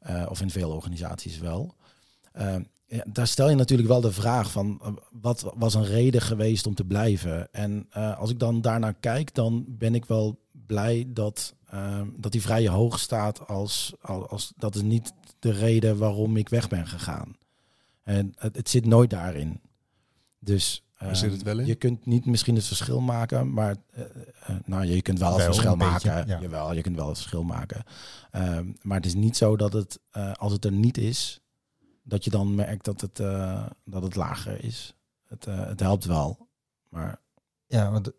[0.00, 1.74] Eh, of in veel organisaties wel.
[2.32, 2.54] Eh,
[2.86, 4.88] ja, daar stel je natuurlijk wel de vraag van, eh,
[5.20, 7.52] wat was een reden geweest om te blijven?
[7.52, 12.32] En eh, als ik dan daarnaar kijk, dan ben ik wel blij dat ehm, dat
[12.32, 16.68] die vrij hoog staat als, als, als dat is niet de reden waarom ik weg
[16.68, 17.36] ben gegaan.
[18.02, 19.60] En het, het zit nooit daarin.
[20.38, 21.66] Dus zit het ehm, wel in?
[21.66, 24.04] Je kunt niet misschien het verschil maken, maar eh,
[24.46, 26.26] eh, nou, je kunt wel het verschil een beetje, maken.
[26.26, 26.40] ja.
[26.40, 27.84] Jawel, je kunt wel het verschil maken.
[28.30, 31.40] Ehm, maar het is niet zo dat het, eh, als het er niet is,
[32.02, 34.96] dat je dan merkt dat het, eh, dat het lager is.
[35.24, 36.48] Het, eh, het helpt wel.
[36.88, 37.20] Maar
[37.66, 38.12] Ja, want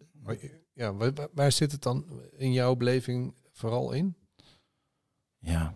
[0.73, 4.15] Ja, waar, waar- zit het dan in jouw beleving vooral in?
[5.39, 5.73] ja,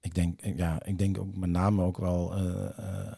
[0.00, 3.12] ik denk, ja, ik denk ook met name ook wel eh, eh, ehm,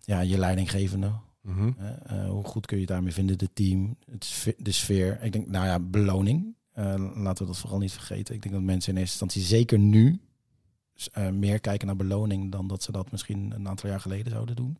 [0.00, 1.12] ja, je leidinggevende.
[1.44, 1.70] Mhm.
[1.78, 5.22] Eh, hoe goed kun je daarmee vinden, de team, het de sfeer.
[5.22, 6.56] Ik denk, nou ja, beloning.
[6.72, 8.34] Eh, laten we dat vooral niet vergeten.
[8.34, 10.20] Ik denk dat mensen in eerste instantie, zeker nu,
[11.12, 14.56] eh, meer kijken naar beloning dan dat ze dat misschien een aantal jaar geleden zouden
[14.56, 14.78] doen.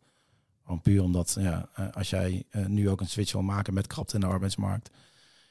[0.63, 4.21] Gewoon puur omdat, ja, als jij nu ook een switch wil maken met krapte in
[4.21, 4.89] de arbeidsmarkt.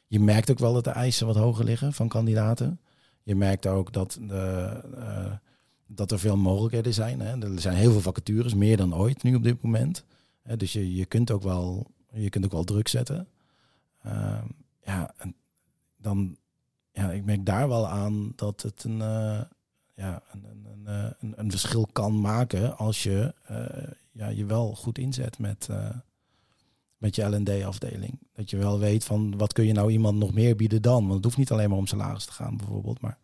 [0.07, 2.81] Je merkt ook wel dat de eisen wat hoger liggen van kandidaten.
[3.23, 5.41] Je merkt ook dat, de,
[5.87, 7.21] dat er veel mogelijkheden zijn.
[7.21, 7.39] Hè.
[7.43, 10.05] Er zijn heel veel vacatures, meer dan ooit nu op dit moment.
[10.43, 13.29] Hè, dus je, je, kunt ook wel, je kunt ook wel druk zetten.
[14.03, 14.47] Ehm,
[14.85, 15.35] ja, en
[15.97, 16.37] dan,
[16.93, 19.41] ja, ik merk daar wel aan dat het een, eh,
[19.95, 24.45] ja, een, een, een, eh, een, een verschil kan maken als je eh, ja, je
[24.45, 25.69] wel goed inzet met,
[26.97, 28.19] met je L&D-afdeling.
[28.33, 31.03] Dat je wel weet van wat kun je nou iemand nog meer bieden dan.
[31.03, 33.01] Want het hoeft niet alleen maar om salaris te gaan bijvoorbeeld.
[33.01, 33.19] Maar,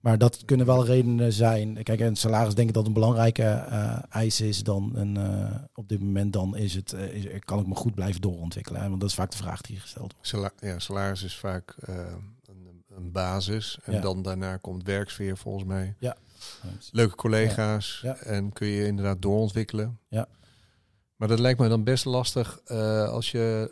[0.00, 1.82] maar dat kunnen wel redenen zijn.
[1.82, 5.88] Kijk, een salaris denk ik dat een belangrijke eh, eis is dan een, eh, op
[5.88, 8.80] dit moment dan is het, eh, is, kan ik me goed blijven doorontwikkelen.
[8.82, 8.88] Hè?
[8.88, 10.28] Want dat is vaak de vraag die gesteld wordt.
[10.28, 13.78] Sala- ja, salaris is vaak een, een basis.
[13.84, 14.00] En Ja.
[14.00, 15.94] dan daarna komt werksfeer volgens mij.
[15.98, 16.16] Ja.
[16.90, 18.00] Leuke collega's.
[18.02, 18.16] Ja.
[18.16, 19.98] En kun je inderdaad doorontwikkelen.
[20.08, 20.26] Ja.
[21.16, 22.60] Maar dat lijkt me dan best lastig
[23.10, 23.70] als je...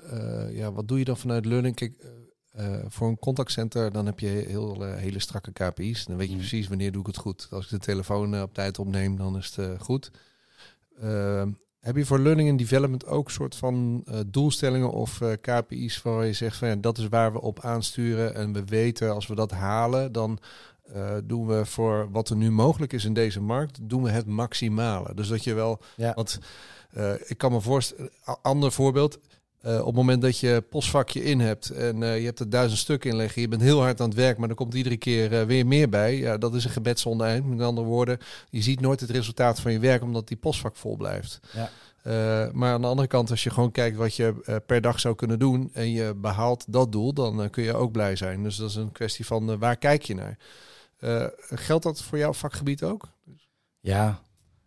[0.53, 1.75] ja, wat doe je dan vanuit learning?
[1.75, 1.93] Kijk,
[2.57, 6.05] eh, voor een contactcenter dan heb je heel, eh, hele strakke KPI's.
[6.05, 6.39] Dan weet je Mm.
[6.39, 7.49] precies wanneer doe ik het goed.
[7.51, 10.11] Als ik de telefoon eh, op tijd opneem, dan is het goed.
[11.01, 16.33] Ehm, heb je voor learning and development ook soort van doelstellingen of KPI's waar je
[16.33, 19.51] zegt van ja, dat is waar we op aansturen en we weten als we dat
[19.51, 20.39] halen, dan
[21.25, 25.15] doen we voor wat er nu mogelijk is in deze markt, doen we het maximale.
[25.15, 26.15] Dus dat je wel, Ja.
[26.15, 26.39] want
[27.27, 28.11] ik kan me voorstellen,
[28.43, 29.19] ander voorbeeld.
[29.67, 32.81] Eh, op het moment dat je postvakje in hebt en eh, je hebt er duizend
[32.81, 35.41] stukken in liggen, je bent heel hard aan het werk, maar er komt iedere keer
[35.41, 36.17] eh, weer meer bij.
[36.17, 37.47] Ja, dat is een gebed zonder eind.
[37.47, 38.19] Met andere woorden,
[38.51, 41.41] je ziet nooit het resultaat van je werk omdat die postvak vol blijft.
[41.53, 41.71] Ja.
[42.53, 45.39] Maar aan de andere kant, als je gewoon kijkt wat je per dag zou kunnen
[45.39, 48.43] doen en je behaalt dat doel, dan kun je ook blij zijn.
[48.43, 50.39] Dus dat is een kwestie van waar kijk je naar.
[51.51, 53.09] Geldt dat voor jouw vakgebied ook?
[53.81, 54.21] Ja,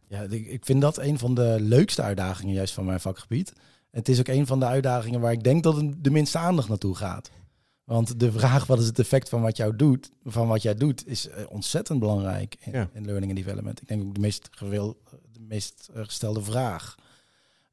[0.08, 3.54] ja ik, ik vind dat een van de leukste uitdagingen juist van mijn vakgebied.
[3.92, 6.70] Het is ook een van de uitdagingen waar ik denk dat het de minste aandacht
[6.70, 7.32] naartoe gaat.
[7.84, 11.08] Want de vraag wat is het effect van wat, jou doet, van wat jij doet,
[11.08, 12.90] is eh, ontzettend belangrijk in, Ja.
[12.94, 13.82] in learning and development.
[13.82, 14.98] Ik denk ook de meest, gewil,
[15.32, 16.96] de meest eh, gestelde vraag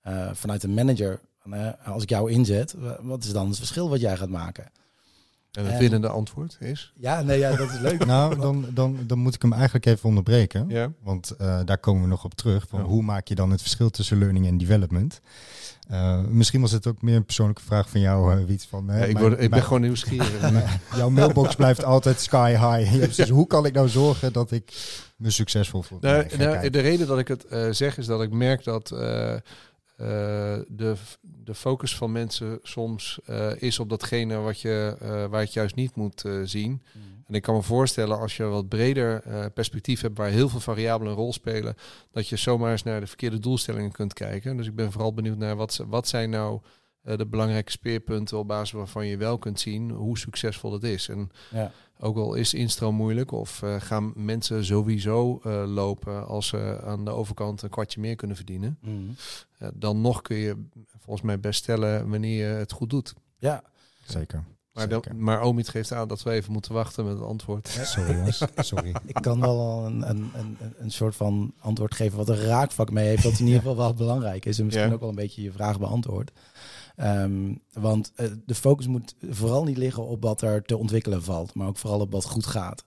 [0.01, 1.21] eh, vanuit een manager.
[1.51, 4.71] eh, als ik jou inzet, wa- wat is dan het verschil wat jij gaat maken?
[5.57, 6.93] En het En- winnende antwoord is?
[6.97, 8.05] Ja, nee, ja, dat is leuk.
[8.15, 10.65] nou, dan, dan, dan moet ik hem eigenlijk even onderbreken.
[10.69, 10.93] Ja.
[11.03, 12.67] Want eh, daar komen we nog op terug.
[12.69, 12.85] Van Ja.
[12.87, 15.21] Hoe maak je dan het verschil tussen learning en development?
[15.89, 18.67] Eh, misschien was het ook meer een persoonlijke vraag van jou, eh, Wiet.
[18.71, 20.41] Van, eh, Ja, ik, mijn- word, ik ben mijn- gewoon nieuwsgierig.
[20.53, 22.93] mijn- jouw mailbox blijft altijd sky high.
[23.17, 24.73] Dus hoe kan ik nou zorgen dat ik
[25.17, 25.99] me succesvol voel?
[26.01, 28.91] Nou, nou, de reden dat ik het eh, zeg is dat ik merk dat
[29.97, 30.07] eh,
[30.69, 35.47] de, de focus van mensen soms eh, is op datgene wat je, eh, waar je
[35.47, 36.83] het juist niet moet zien.
[37.27, 39.23] En ik kan me voorstellen als je een wat breder
[39.55, 41.75] perspectief hebt waar heel veel variabelen een rol spelen,
[42.11, 44.57] dat je zomaar eens naar de verkeerde doelstellingen kunt kijken.
[44.57, 46.61] Dus ik ben vooral benieuwd naar wat, wat zijn nou
[47.17, 51.09] de belangrijke speerpunten op basis waarvan je wel kunt zien hoe succesvol het is.
[51.09, 51.71] En Ja.
[51.99, 57.05] ook al is instroom moeilijk of eh, gaan mensen sowieso eh, lopen als ze aan
[57.05, 58.93] de overkant een kwartje meer kunnen verdienen, Mhm.
[59.59, 60.65] eh, dan nog kun je
[60.99, 63.15] volgens mij best stellen wanneer je het goed doet.
[63.39, 63.63] Ja,
[64.07, 64.45] Zeker.
[64.73, 65.17] Maar, Zeker.
[65.17, 67.69] maar Omid geeft aan dat we even moeten wachten met het antwoord.
[67.69, 68.95] Sorry jongens, sorry.
[69.07, 73.07] Ik kan wel een, een, een, een soort van antwoord geven wat een raakvak mee
[73.09, 74.93] heeft, dat in ieder geval wel belangrijk is en misschien Ja.
[74.95, 76.33] ook wel een beetje je vraag beantwoord.
[76.97, 81.55] Ehm, want eh, de focus moet vooral niet liggen op wat er te ontwikkelen valt,
[81.55, 82.85] maar ook vooral op wat goed gaat.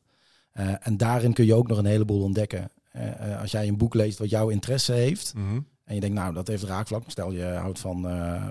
[0.52, 2.70] Eh, en daarin kun je ook nog een heleboel ontdekken.
[2.92, 5.60] Eh, als jij een boek leest wat jouw interesse heeft, Mhm.
[5.84, 7.04] en je denkt, nou, dat heeft raakvlak.
[7.08, 8.08] Stel, je houdt van,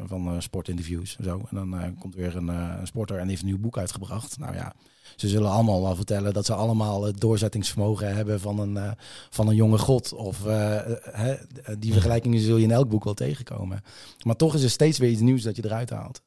[0.06, 1.40] van sportinterviews en zo.
[1.50, 4.38] En dan komt weer een, sporter en heeft een nieuw boek uitgebracht.
[4.38, 4.74] Nou ja,
[5.16, 8.90] ze zullen allemaal wel vertellen dat ze allemaal het doorzettingsvermogen hebben van een, eh,
[9.30, 10.12] van een jonge god.
[10.12, 11.36] Of eh, eh, hè,
[11.78, 13.82] die vergelijkingen zul je in elk boek wel tegenkomen.
[14.24, 16.22] Maar toch is er steeds weer iets nieuws dat je eruit haalt.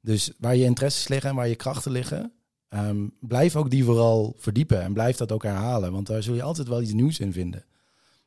[0.00, 2.32] Dus waar je interesses liggen en waar je krachten liggen,
[2.68, 5.92] ehm, blijf ook die vooral verdiepen en blijf dat ook herhalen.
[5.92, 7.64] Want daar zul je altijd wel iets nieuws in vinden.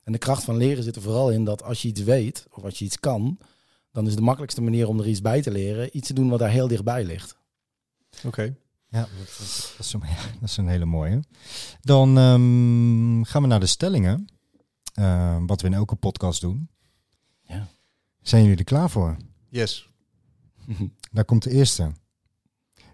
[0.04, 2.64] En de kracht van leren zit er vooral in dat als je iets weet of
[2.64, 3.38] als je iets kan,
[3.92, 6.40] dan is de makkelijkste manier om er iets bij te leren, iets te doen wat
[6.40, 7.38] daar heel dichtbij ligt.
[8.26, 8.56] Oké.
[8.96, 11.24] Ja, dat, dat, dat is een, ja, dat is een hele mooie.
[11.82, 14.28] Dan ehm, gaan we naar de stellingen.
[14.94, 16.70] Eh, wat we in elke podcast doen.
[17.42, 17.68] Ja.
[18.22, 19.18] Zijn jullie er klaar voor?
[19.50, 19.90] Yes.
[21.12, 21.92] Daar komt de eerste.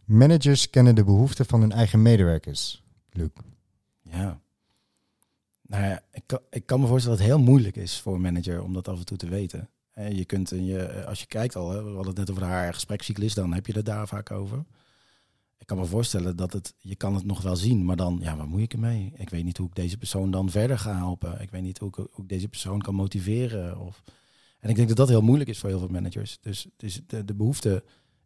[0.06, 2.84] Managers kennen de behoeften van hun eigen medewerkers.
[3.10, 3.30] Luc.
[4.02, 4.40] Ja.
[5.62, 8.22] Nou ja, ik kan, ik kan me voorstellen dat het heel moeilijk is voor een
[8.22, 9.70] manager om dat af en toe te weten.
[9.92, 12.44] En je kunt, in je, als je kijkt al, hè, we hadden het net over
[12.44, 14.66] haar gesprekscyclus, dan heb je het daar vaak over.
[15.62, 18.38] Ik kan me voorstellen dat het, je kan het nog wel zien, maar dan, ja,
[18.38, 19.14] wat moet ik ermee?
[19.16, 21.42] Ik weet niet hoe ik deze persoon dan verder ga helpen.
[21.42, 23.80] Ik weet niet hoe ik, deze persoon kan motiveren.
[23.80, 24.04] Of...
[24.60, 26.38] En ik denk dat dat heel moeilijk is voor heel veel managers.
[26.42, 27.84] Dus, dus de, de behoefte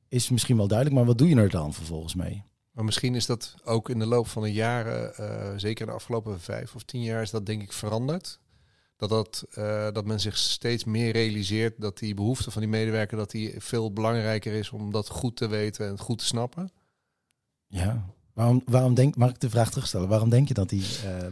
[0.08, 2.44] is misschien wel duidelijk, maar wat doe je er dan vervolgens mee?
[2.72, 6.40] Maar misschien is dat ook in de loop van de jaren, eh, zeker de afgelopen
[6.40, 8.40] vijf of tien jaar, is dat denk ik veranderd.
[8.98, 13.18] Dat, dat, eh, dat men zich steeds meer realiseert dat die behoefte van die medewerker
[13.18, 16.72] dat die veel belangrijker is om dat goed te weten en goed te snappen.
[17.76, 18.06] Ja.
[18.34, 20.08] Waarom, waarom denk, mag ik de vraag terugstellen?
[20.08, 20.86] Waarom denk je dat die...
[21.04, 21.26] eh,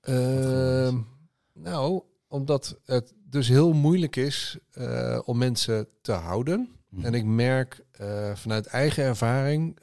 [0.00, 0.96] Ehm,
[1.54, 6.68] nou, omdat het dus heel moeilijk is eh, om mensen te houden.
[6.88, 7.06] Mhm.
[7.06, 9.78] En ik merk eh, vanuit eigen ervaring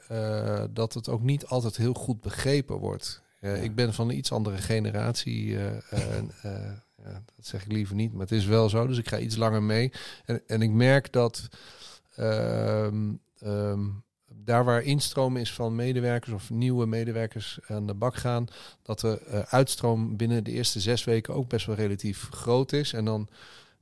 [0.70, 3.22] dat het ook niet altijd heel goed begrepen wordt.
[3.40, 3.54] Ja.
[3.54, 5.48] Ik ben van een iets andere generatie.
[7.02, 8.86] ja, dat zeg ik liever niet, maar het is wel zo.
[8.86, 9.92] Dus ik ga iets langer mee.
[10.24, 11.48] En, en ik merk dat
[12.16, 13.86] ehm, ehm,
[14.48, 18.46] daar waar instroom is van medewerkers of nieuwe medewerkers aan de bak gaan,
[18.82, 22.92] dat de eh, uitstroom binnen de eerste zes weken ook best wel relatief groot is.
[22.92, 23.28] En dan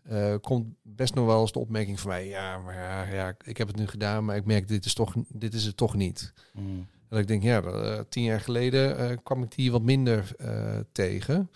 [0.02, 3.56] eh, komt best nog wel eens de opmerking van mij, ja, maar ja, ja, ik
[3.56, 6.32] heb het nu gedaan, maar ik merk dit is, toch, dit is het toch niet.
[6.52, 10.34] mm, En ik denk, ja, eh, tien jaar geleden kwam ik die wat minder
[10.92, 11.50] tegen.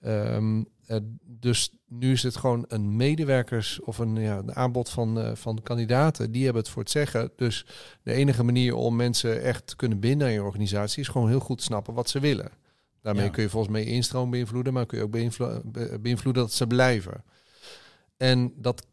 [0.00, 5.20] Ehm, eh, dus nu is het gewoon een medewerkers of een, ja, een aanbod van,
[5.20, 6.32] eh, van kandidaten.
[6.32, 7.30] Die hebben het voor het zeggen.
[7.36, 7.66] Dus
[8.02, 11.40] de enige manier om mensen echt te kunnen binden aan je organisatie is gewoon heel
[11.40, 12.50] goed snappen wat ze willen.
[13.02, 13.30] Daarmee Ja.
[13.30, 16.66] kun je volgens mij instroom beïnvloeden, maar kun je ook beïnvlo- be- beïnvloeden dat ze
[16.66, 17.24] blijven.
[18.16, 18.86] En dat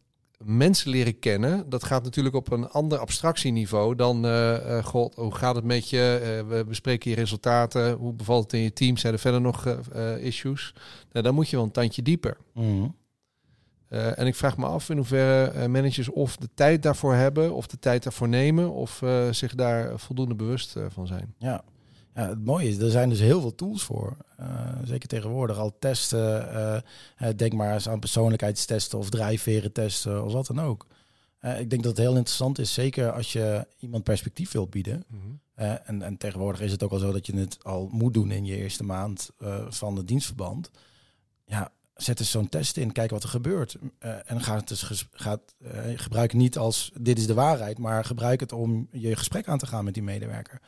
[0.44, 5.36] mensen leren kennen, dat gaat natuurlijk op een ander abstractieniveau dan, eh, eh, god, hoe
[5.36, 6.20] gaat het met je?
[6.24, 7.92] Eh, we bespreken je resultaten.
[7.94, 8.98] Hoe bevalt het in je team?
[8.98, 9.66] Zijn er verder nog
[10.20, 10.74] issues?
[11.12, 12.38] Nou, dan moet je wel een tandje dieper.
[12.54, 13.00] mm.
[13.88, 17.68] Eh, en ik vraag me af in hoeverre managers of de tijd daarvoor hebben, of
[17.68, 21.34] de tijd daarvoor nemen, of zich daar voldoende bewust van zijn.
[21.38, 21.64] Ja.
[22.16, 24.18] Ja, het mooie is, er zijn dus heel veel tools voor.
[24.38, 24.48] Eh,
[24.84, 26.52] zeker tegenwoordig al testen.
[26.54, 26.76] eh,
[27.18, 30.88] eh, denk maar eens aan persoonlijkheidstesten of drijfveren testen of wat dan ook.
[31.42, 35.04] Ik denk dat het heel interessant is, zeker als je iemand perspectief wilt bieden.
[35.54, 38.32] Eh, en, en tegenwoordig is het ook al zo dat je het al moet doen
[38.32, 39.30] in je eerste maand
[39.70, 40.72] van het dienstverband.
[41.46, 43.78] Ja, zet eens zo'n test in, kijk wat er gebeurt.
[44.26, 45.56] En ga het dus gaat,
[45.96, 49.58] gebruik het niet als dit is de waarheid, maar gebruik het om je gesprek aan
[49.58, 50.62] te gaan met die medewerker.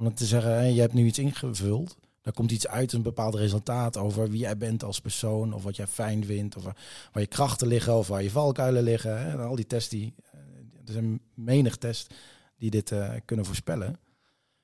[0.00, 1.96] Om dan te zeggen, hé, je hebt nu iets ingevuld.
[2.20, 5.76] Daar komt iets uit, een bepaald resultaat over wie jij bent als persoon, of wat
[5.76, 6.76] jij fijn vindt, of waar,
[7.12, 9.18] je krachten liggen, of waar je valkuilen liggen.
[9.18, 9.30] Hè.
[9.30, 10.40] En al die tests die, eh,
[10.86, 12.14] er zijn menig test
[12.56, 13.98] die dit eh, kunnen voorspellen.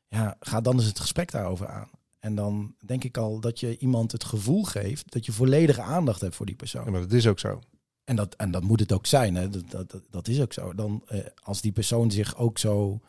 [0.08, 1.90] Ja, ga dan eens het gesprek daarover aan.
[2.18, 6.20] En dan denk ik al dat je iemand het gevoel geeft dat je volledige aandacht
[6.20, 6.84] hebt voor die persoon.
[6.84, 7.60] Ja, maar dat is ook zo.
[8.04, 9.34] En dat, en dat moet het ook zijn.
[9.34, 9.48] Hè?
[9.48, 10.74] Dat, dat, dat, dat is ook zo.
[10.74, 13.00] Dan, eh, als die persoon zich ook zo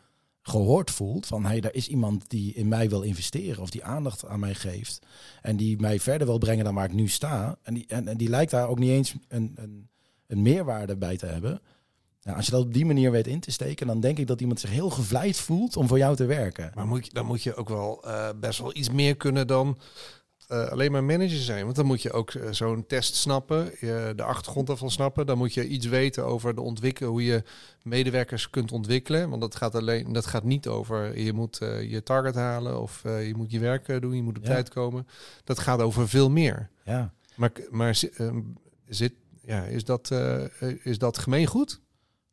[0.48, 4.26] gehoord voelt van hey, daar is iemand die in mij wil investeren of die aandacht
[4.26, 5.06] aan mij geeft
[5.42, 7.58] en die mij verder wil brengen dan waar ik nu sta.
[7.62, 9.88] En die, en, die lijkt daar ook niet eens een, een,
[10.26, 11.60] een meerwaarde bij te hebben.
[12.20, 14.40] Ja, als je dat op die manier weet in te steken, dan denk ik dat
[14.40, 16.72] iemand zich heel gevleid voelt om voor jou te werken.
[16.74, 19.78] Maar moet je, dan moet je ook wel eh, best wel iets meer kunnen dan
[20.48, 21.64] eh, alleen maar manager zijn.
[21.64, 25.26] Want dan moet je ook eh, zo'n test snappen, je de achtergrond daarvan snappen.
[25.26, 27.42] Dan moet je iets weten over de ontwikkelen, hoe je
[27.82, 29.28] medewerkers kunt ontwikkelen.
[29.28, 33.02] Want dat gaat, alleen, dat gaat niet over je moet eh, je target halen of
[33.02, 34.48] je moet je werk doen, je moet op Ja.
[34.48, 35.06] tijd komen.
[35.44, 36.70] Dat gaat over veel meer.
[36.84, 37.12] Ja.
[37.36, 38.40] Maar, maar ehm,
[38.86, 39.12] zit,
[39.44, 40.10] ja, is, dat,
[40.82, 41.80] is dat gemeengoed?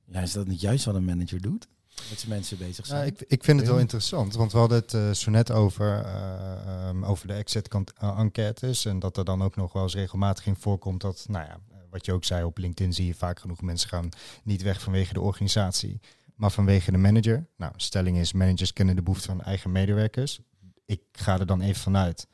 [0.06, 1.67] ja, is dat niet juist wat een manager doet?
[2.10, 2.99] Met zijn mensen bezig zijn.
[2.99, 6.03] Ja, ik, ik vind het wel interessant, want we hadden het eh, zo net over,
[6.05, 8.86] eh, ehm, over de exit-enquêtes.
[8.86, 11.77] En dat er dan ook nog wel eens regelmatig in voorkomt dat, nou ja, eh,
[11.89, 14.10] wat je ook zei, op LinkedIn zie je vaak genoeg mensen gaan
[14.43, 15.99] niet weg vanwege de organisatie,
[16.36, 17.47] maar vanwege de manager.
[17.58, 20.39] Nou, stelling is, managers kennen de behoeften van eigen medewerkers.
[20.86, 22.27] Ik ga er dan even vanuit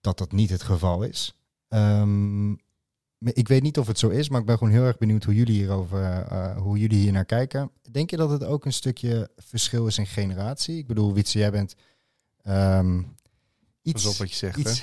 [0.00, 1.36] dat dat niet het geval is.
[1.68, 2.54] Ehm,
[3.34, 5.34] ik weet niet of het zo is, maar ik ben gewoon heel erg benieuwd hoe
[5.34, 7.70] jullie hierover, uh, hoe jullie hier naar kijken.
[7.90, 10.78] Denk je dat het ook een stukje verschil is in generatie?
[10.78, 11.74] Ik bedoel, Wietse, jij bent
[12.48, 13.16] um,
[13.82, 14.82] iets, Pas op wat je zegt, iets,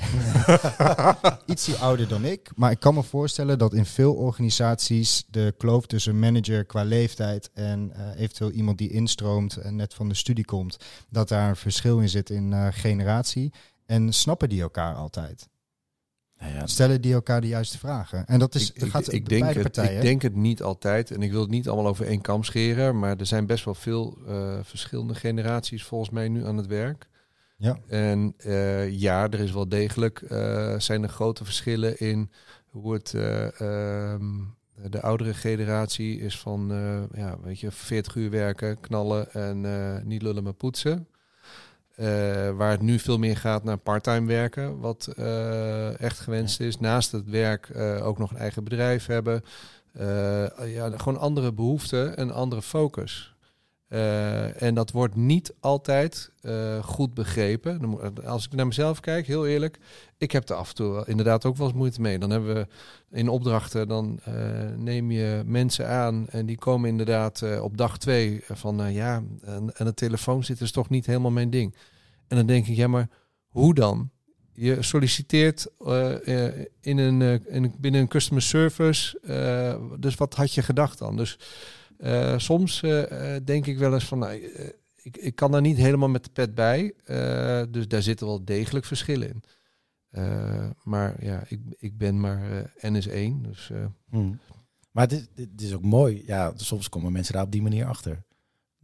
[1.51, 2.51] ietsie ouder dan ik.
[2.55, 7.49] Maar ik kan me voorstellen dat in veel organisaties de kloof tussen manager qua leeftijd
[7.53, 10.77] en uh, eventueel iemand die instroomt en net van de studie komt,
[11.09, 13.53] dat daar een verschil in zit in uh, generatie.
[13.85, 15.47] En snappen die elkaar altijd?
[16.47, 16.67] Ja.
[16.67, 18.25] Stellen die elkaar de juiste vragen?
[18.25, 21.11] En dat is, ik, gaat ik, denk het, ik denk het niet altijd.
[21.11, 22.99] En ik wil het niet allemaal over één kam scheren.
[22.99, 27.07] Maar er zijn best wel veel uh, verschillende generaties volgens mij nu aan het werk.
[27.57, 27.79] Ja.
[27.87, 32.31] En uh, ja, er is wel degelijk uh, zijn er grote verschillen in
[32.69, 34.25] hoe het ehm,
[34.89, 36.67] de oudere generatie is van
[37.13, 41.07] ja, weet je, 40 uur werken, knallen en niet lullen maar poetsen.
[41.97, 42.05] Uh,
[42.49, 46.79] waar het nu veel meer gaat naar parttime werken, wat uh, echt gewenst is.
[46.79, 49.43] Naast het werk uh, ook nog een eigen bedrijf hebben.
[50.65, 53.32] ja, gewoon andere behoeften en andere focus.
[54.57, 56.31] En dat wordt niet altijd
[56.81, 57.99] goed begrepen.
[58.25, 59.79] Als ik naar mezelf kijk, heel eerlijk,
[60.17, 62.19] ik heb er af en toe inderdaad ook wel eens moeite mee.
[62.19, 62.67] Dan hebben we
[63.11, 64.19] in opdrachten, dan
[64.77, 69.85] neem je mensen aan en die komen inderdaad op dag twee van ja, en, en
[69.85, 71.75] de telefoon zit is toch niet helemaal mijn ding.
[72.27, 73.09] En dan denk ik, ja, maar
[73.47, 74.11] hoe dan?
[74.53, 75.67] Je solliciteert
[76.81, 79.19] in een, in, binnen een customer service.
[79.99, 81.17] dus wat had je gedacht dan?
[81.17, 81.39] Dus
[82.37, 82.79] soms
[83.43, 84.33] denk ik wel eens van, nou,
[84.95, 86.93] ik, ik kan daar niet helemaal met de pet bij.
[87.69, 89.43] dus daar zitten wel degelijk verschillen in.
[90.83, 93.41] maar ja, ik, ik ben maar NS1.
[93.41, 93.71] Dus,
[94.09, 94.39] hmm.
[94.91, 96.23] Maar dit, dit is ook mooi.
[96.25, 98.23] Ja, soms komen mensen daar op die manier achter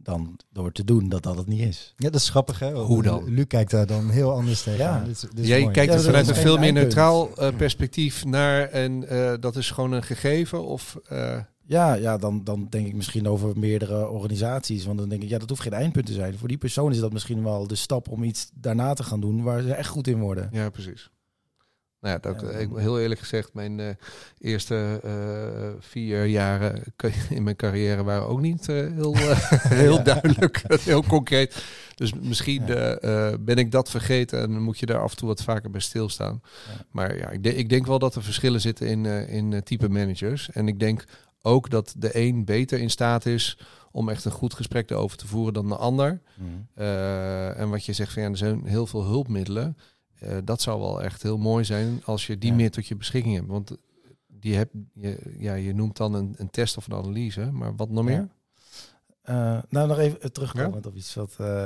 [0.02, 1.94] dan door te doen dat dat het niet is.
[1.96, 2.72] Ja, dat is grappig hè.
[2.72, 3.24] Hoe dan?
[3.24, 4.84] Lu kijkt daar dan heel anders tegen.
[4.84, 5.04] Ja.
[5.04, 9.34] Dit, dit Jij kijkt er vanuit een veel meer neutraal uh, perspectief naar en uh,
[9.40, 10.98] dat is gewoon een gegeven of...
[11.12, 11.38] Uh...
[11.70, 14.84] Ja, ja dan, dan denk ik misschien over meerdere organisaties.
[14.84, 16.38] Want dan denk ik, ja, dat hoeft geen eindpunt te zijn.
[16.38, 19.42] Voor die persoon is dat misschien wel de stap om iets daarna te gaan doen
[19.42, 20.48] waar ze echt goed in worden.
[20.52, 21.10] Ja, precies.
[22.00, 23.88] Nou ja, dat, ik, heel eerlijk gezegd, mijn uh,
[24.38, 26.82] eerste uh, vier jaren
[27.30, 29.16] in mijn carrière waren ook niet uh, heel,
[29.84, 31.64] heel duidelijk, heel concreet.
[31.94, 32.64] Dus misschien
[33.40, 36.40] ben ik dat vergeten en moet je daar af en toe wat vaker bij stilstaan.
[36.42, 36.84] Ja.
[36.90, 40.50] Maar ja, ik, de, ik, denk wel dat er verschillen zitten in, in type managers.
[40.50, 41.04] En ik denk
[41.42, 43.58] ook dat de een beter in staat is
[43.92, 46.20] om echt een goed gesprek erover te voeren dan de ander.
[46.34, 46.68] Mm.
[47.54, 49.76] en wat je zegt van ja, er zijn heel veel hulpmiddelen.
[50.22, 53.34] Uh, dat zou wel echt heel mooi zijn als je die meer tot je beschikking
[53.34, 53.46] hebt.
[53.46, 53.76] Want
[54.26, 57.90] die heb, je, ja, je noemt dan een, een test of een analyse, maar wat
[57.90, 58.28] nog meer?
[59.24, 61.14] Uh, nou, nog even terugkomen op iets.
[61.14, 61.62] Wat, uh,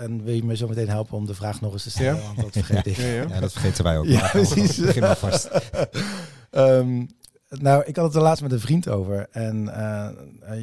[0.00, 2.20] en wil je me zo meteen helpen om de vraag nog eens te stellen?
[2.20, 2.26] Ja.
[2.26, 2.96] Want dat vergeet ik.
[3.06, 3.40] Ja, ja.
[3.40, 4.06] dat vergeten wij ook.
[4.06, 4.76] Ja, precies.
[4.76, 5.50] Begin maar vast.
[6.50, 7.06] um,
[7.60, 9.26] nou, ik had het er laatst met een vriend over.
[9.30, 10.08] En uh,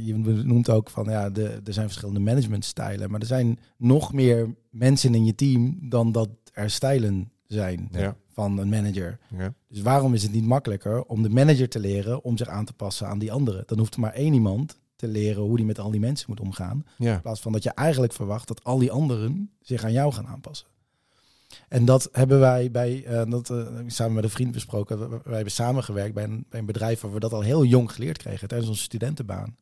[0.05, 3.11] je noemt ook van ja, de, er zijn verschillende managementstijlen.
[3.11, 7.89] Maar er zijn nog meer mensen in je team dan dat er stijlen zijn
[8.33, 9.19] van een manager.
[9.37, 9.53] Ja.
[9.67, 12.73] Dus waarom is het niet makkelijker om de manager te leren om zich aan te
[12.73, 13.63] passen aan die anderen?
[13.65, 16.39] Dan hoeft er maar één iemand te leren hoe die met al die mensen moet
[16.39, 16.85] omgaan.
[16.97, 20.27] In plaats van dat je eigenlijk verwacht dat al die anderen zich aan jou gaan
[20.27, 20.67] aanpassen.
[21.67, 25.09] En dat hebben wij bij, uh, dat, uh, samen met een vriend besproken.
[25.09, 28.17] Wij hebben samengewerkt bij een, bij een bedrijf waar we dat al heel jong geleerd
[28.17, 29.55] kregen tijdens onze studentenbaan.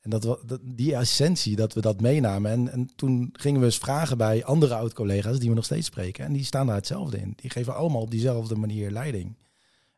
[0.00, 2.50] En dat, dat, die essentie, dat we dat meenamen.
[2.50, 6.24] En, en toen gingen we eens vragen bij andere oud-collega's die we nog steeds spreken.
[6.24, 7.32] En die staan daar hetzelfde in.
[7.36, 9.34] Die geven allemaal op diezelfde manier leiding.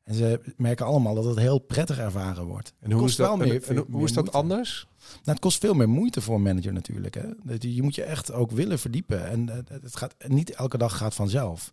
[0.08, 2.72] En ze merken allemaal dat het heel prettig ervaren wordt.
[2.80, 4.86] En hoe is dat, meer, en, hoe is dat anders?
[4.98, 7.14] Nou, het kost veel meer moeite voor een manager natuurlijk.
[7.14, 7.54] Hè.
[7.58, 9.26] Je moet je echt ook willen verdiepen.
[9.26, 11.72] En het gaat niet elke dag gaat vanzelf.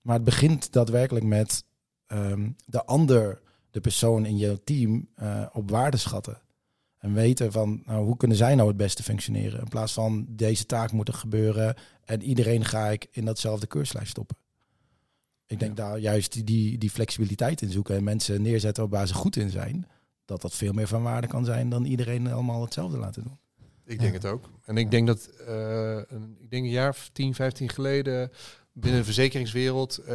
[0.00, 1.64] Maar het begint daadwerkelijk met
[2.06, 6.40] um, de ander, de persoon in je team, uh, op waarde schatten.
[6.98, 9.60] En weten van nou, hoe kunnen zij nou het beste functioneren.
[9.60, 14.10] In plaats van deze taak moet er gebeuren en iedereen ga ik in datzelfde keurslijst
[14.10, 14.36] stoppen.
[15.48, 19.36] Ik denk daar juist die, die flexibiliteit in zoeken en mensen neerzetten waar ze goed
[19.36, 19.86] in zijn.
[20.24, 23.38] Dat dat veel meer van waarde kan zijn dan iedereen allemaal hetzelfde laten doen.
[23.84, 24.50] Ik denk het ook.
[24.64, 28.30] En ik denk dat, uh, een, ik denk een jaar of 10, 15 geleden
[28.72, 30.08] binnen de verzekeringswereld uh,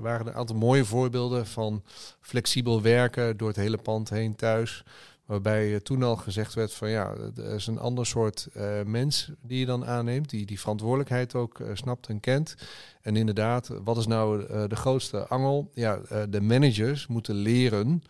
[0.00, 1.82] waren er een aantal mooie voorbeelden van
[2.20, 4.84] flexibel werken door het hele pand heen thuis.
[5.26, 9.58] Waarbij toen al gezegd werd van ja, er is een ander soort uh, mens die
[9.58, 12.54] je dan aanneemt, die die verantwoordelijkheid ook uh, snapt en kent.
[13.00, 15.70] En inderdaad, wat is nou de grootste angel?
[15.74, 18.02] Ja, de managers moeten leren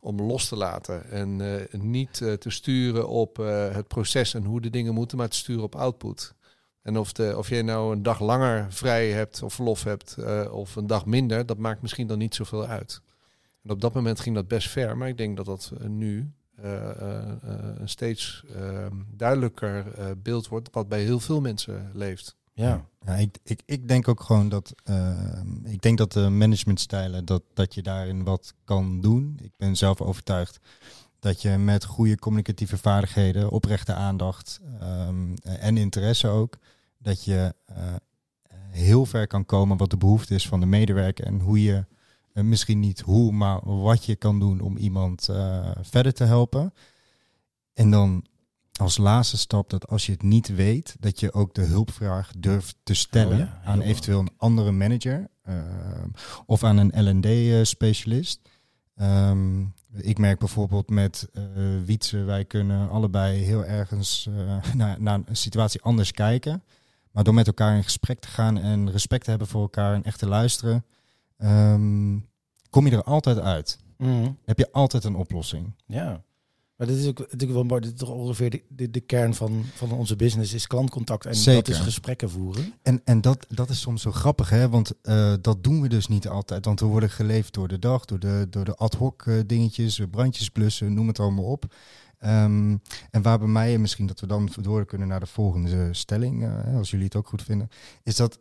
[0.00, 3.36] om los te laten en niet te sturen op
[3.72, 6.34] het proces en hoe de dingen moeten, maar te sturen op output.
[6.82, 10.16] En of, de, of jij nou een dag langer vrij hebt of verlof hebt
[10.50, 13.00] of een dag minder, dat maakt misschien dan niet zoveel uit.
[13.62, 16.18] En op dat moment ging dat best ver, maar ik denk dat dat eh, nu
[16.18, 21.90] eh, eh, eh, een steeds eh, duidelijker eh, beeld wordt wat bij heel veel mensen
[21.94, 22.36] leeft.
[22.52, 24.74] Ja, Ja, ik, ik, ik denk ook gewoon dat.
[24.84, 29.38] eh, ik denk dat de managementstijlen, dat, dat je daarin wat kan doen.
[29.42, 30.58] Ik ben zelf overtuigd
[31.18, 36.58] dat je met goede communicatieve vaardigheden, oprechte aandacht ehm, en interesse ook,
[36.98, 37.76] dat je eh,
[38.70, 41.95] heel ver kan komen wat de behoefte is van de medewerker en hoe je, eh,
[42.42, 46.72] misschien niet hoe, maar wat je kan doen om iemand eh, verder te helpen.
[47.72, 48.24] En dan
[48.72, 52.76] als laatste stap dat als je het niet weet, dat je ook de hulpvraag durft
[52.82, 55.54] te stellen Oh ja, heel aan eventueel een andere manager eh,
[56.46, 58.40] of aan een L&D-specialist.
[58.94, 59.60] Ehm,
[59.92, 61.42] ik merk bijvoorbeeld met eh
[61.84, 66.62] Wietse, wij kunnen allebei heel ergens eh, naar, naar een situatie anders kijken.
[67.10, 70.02] Maar door met elkaar in gesprek te gaan en respect te hebben voor elkaar en
[70.02, 70.84] echt te luisteren,
[71.36, 72.18] ehm,
[72.70, 73.78] kom je er altijd uit.
[73.98, 74.30] Mhm.
[74.44, 75.74] Heb je altijd een oplossing.
[75.86, 76.24] ja.
[76.76, 77.80] Maar dit is ook natuurlijk wel mooi.
[77.80, 81.54] Dit is toch ongeveer de, de, de kern van, van onze business is klantcontact en
[81.54, 82.74] dat is gesprekken voeren.
[82.82, 84.68] En, en dat, dat is soms zo grappig, hè?
[84.68, 86.64] want eh, dat doen we dus niet altijd.
[86.64, 90.00] Want we worden geleefd door de dag, door de, door de ad hoc eh, dingetjes,
[90.10, 91.74] brandjes blussen, noem het allemaal op.
[92.18, 92.76] Ehm,
[93.10, 96.44] en waar bij mij, en misschien dat we dan door kunnen naar de volgende stelling,
[96.44, 97.68] eh, als jullie het ook goed vinden,
[98.02, 98.38] is dat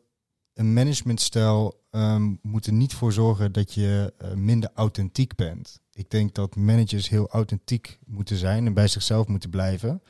[0.56, 5.80] een managementstijl ehm, moet er niet voor zorgen dat je eh, minder authentiek bent.
[5.93, 10.01] Ik denk dat managers heel authentiek moeten zijn en bij zichzelf moeten blijven.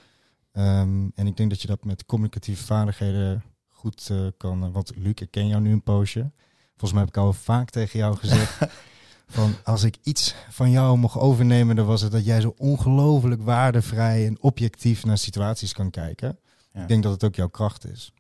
[0.52, 4.64] Ehm, en ik denk dat je dat met communicatieve vaardigheden goed eh, kan.
[4.64, 6.32] eh, Want Luc, ik ken jou nu een poosje.
[6.70, 8.58] Volgens mij heb ik al vaak tegen jou gezegd.
[9.28, 13.42] van als ik iets van jou mocht overnemen, dan was het dat jij zo ongelooflijk
[13.42, 16.40] waardevrij en objectief naar situaties kan kijken.
[16.74, 16.82] Ja.
[16.82, 18.14] Ik denk dat het ook jouw kracht is.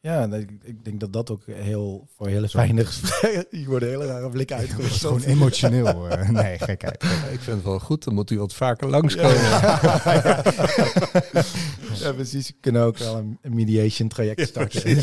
[0.00, 3.46] Ja, ik, ik denk dat dat ook heel voor hele fijne gesprekken.
[3.58, 5.22] Hier worden hele rare is uitgewisseld.
[5.22, 6.08] gewoon emotioneel.
[6.08, 6.28] eh.
[6.42, 7.02] nee, gekheid.
[7.32, 9.34] Ik vind het wel goed, dan moet u wat vaker langskomen.
[12.00, 12.48] Ja, precies.
[12.48, 14.98] We kunnen ook wel een, een mediation traject starten.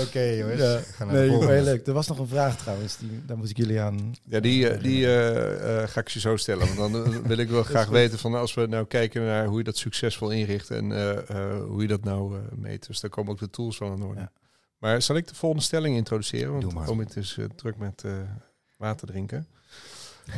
[0.00, 0.62] Oké, jongens.
[1.10, 1.86] Nee, heel leuk.
[1.86, 4.14] Er was nog een vraag trouwens, die, daar moest ik jullie aan...
[4.24, 6.76] Ja, die, eh, die eh, eh, ga ik je zo stellen.
[6.76, 9.64] Want dan wil ik wel graag weten van als we nou kijken naar hoe je
[9.64, 12.88] dat succesvol inricht en eh, eh, hoe je dat nou eh, meet.
[12.90, 14.20] Dus daar komen ook de tools van aan de orde.
[14.20, 14.32] Ja.
[14.78, 16.52] Maar zal ik de volgende stelling introduceren?
[16.52, 16.88] Doe Want maar.
[16.88, 18.12] Omid is eh, druk met eh,
[18.76, 19.46] water drinken.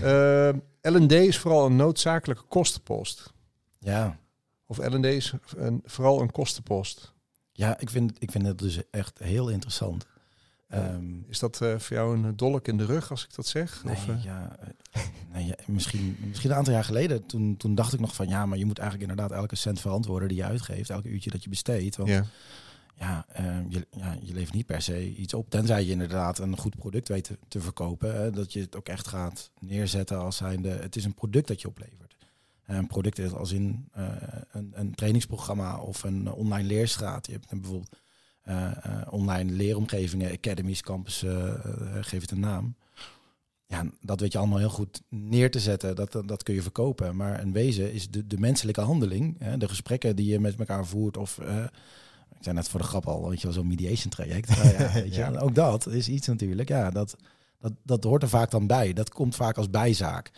[0.02, 0.48] Eh,
[0.80, 3.32] L&D is vooral een noodzakelijke kostenpost.
[3.78, 4.18] Ja,
[4.66, 7.12] Of L&D is een, vooral een kostenpost.
[7.52, 10.06] ja ik, vind, ik vind het dus echt heel interessant.
[10.72, 13.84] Ehm, Is dat eh, voor jou een dolk in de rug als ik dat zeg?
[13.84, 14.56] Nee, of, eh, ja,
[14.92, 15.02] eh,
[15.32, 18.46] nee, ja, misschien, misschien een aantal jaar geleden, toen, toen dacht ik nog van ja,
[18.46, 21.48] maar je moet eigenlijk inderdaad elke cent verantwoorden die je uitgeeft, elke uurtje dat je
[21.48, 21.96] besteedt.
[21.96, 22.24] Want ja,
[22.94, 23.24] ja.
[23.28, 26.76] eh, je, ja, je levert niet per se iets op, tenzij je inderdaad een goed
[26.76, 28.14] product weet te, te verkopen.
[28.14, 31.60] Hè, dat je het ook echt gaat neerzetten als zijnde, het is een product dat
[31.60, 32.16] je oplevert.
[32.62, 34.04] Eh, Een product is als in eh,
[34.52, 37.26] een, een trainingsprogramma of een online leerstraat.
[37.26, 38.02] Je hebt bijvoorbeeld eh, eh,
[39.10, 42.74] online leeromgevingen, academies, campussen, eh, geef het een naam.
[43.66, 45.96] Ja, dat weet je allemaal heel goed neer te zetten.
[45.96, 47.16] Dat, dat, kun je verkopen.
[47.16, 49.36] Maar een wezen is de, de menselijke handeling.
[49.38, 51.16] Hè, de gesprekken die je met elkaar voert.
[51.16, 51.64] Of eh,
[52.30, 54.48] ik zei net voor de grap al, weet je wel, zo'n mediation traject.
[54.48, 55.38] Nou ja, weet je, Ja.
[55.38, 56.68] Ook dat is iets natuurlijk.
[56.68, 57.16] Ja, dat,
[57.60, 58.92] dat, dat hoort er vaak dan bij.
[58.92, 60.30] Dat komt vaak als bijzaak.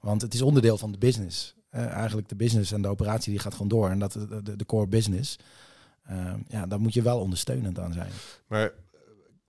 [0.00, 1.54] Want het is onderdeel van de business.
[1.70, 3.90] Eh, eigenlijk de business en de operatie die gaat gewoon door.
[3.90, 5.38] En dat de, de core business.
[6.10, 8.10] Eh, ja, daar moet je wel ondersteunend aan zijn.
[8.46, 8.70] Maar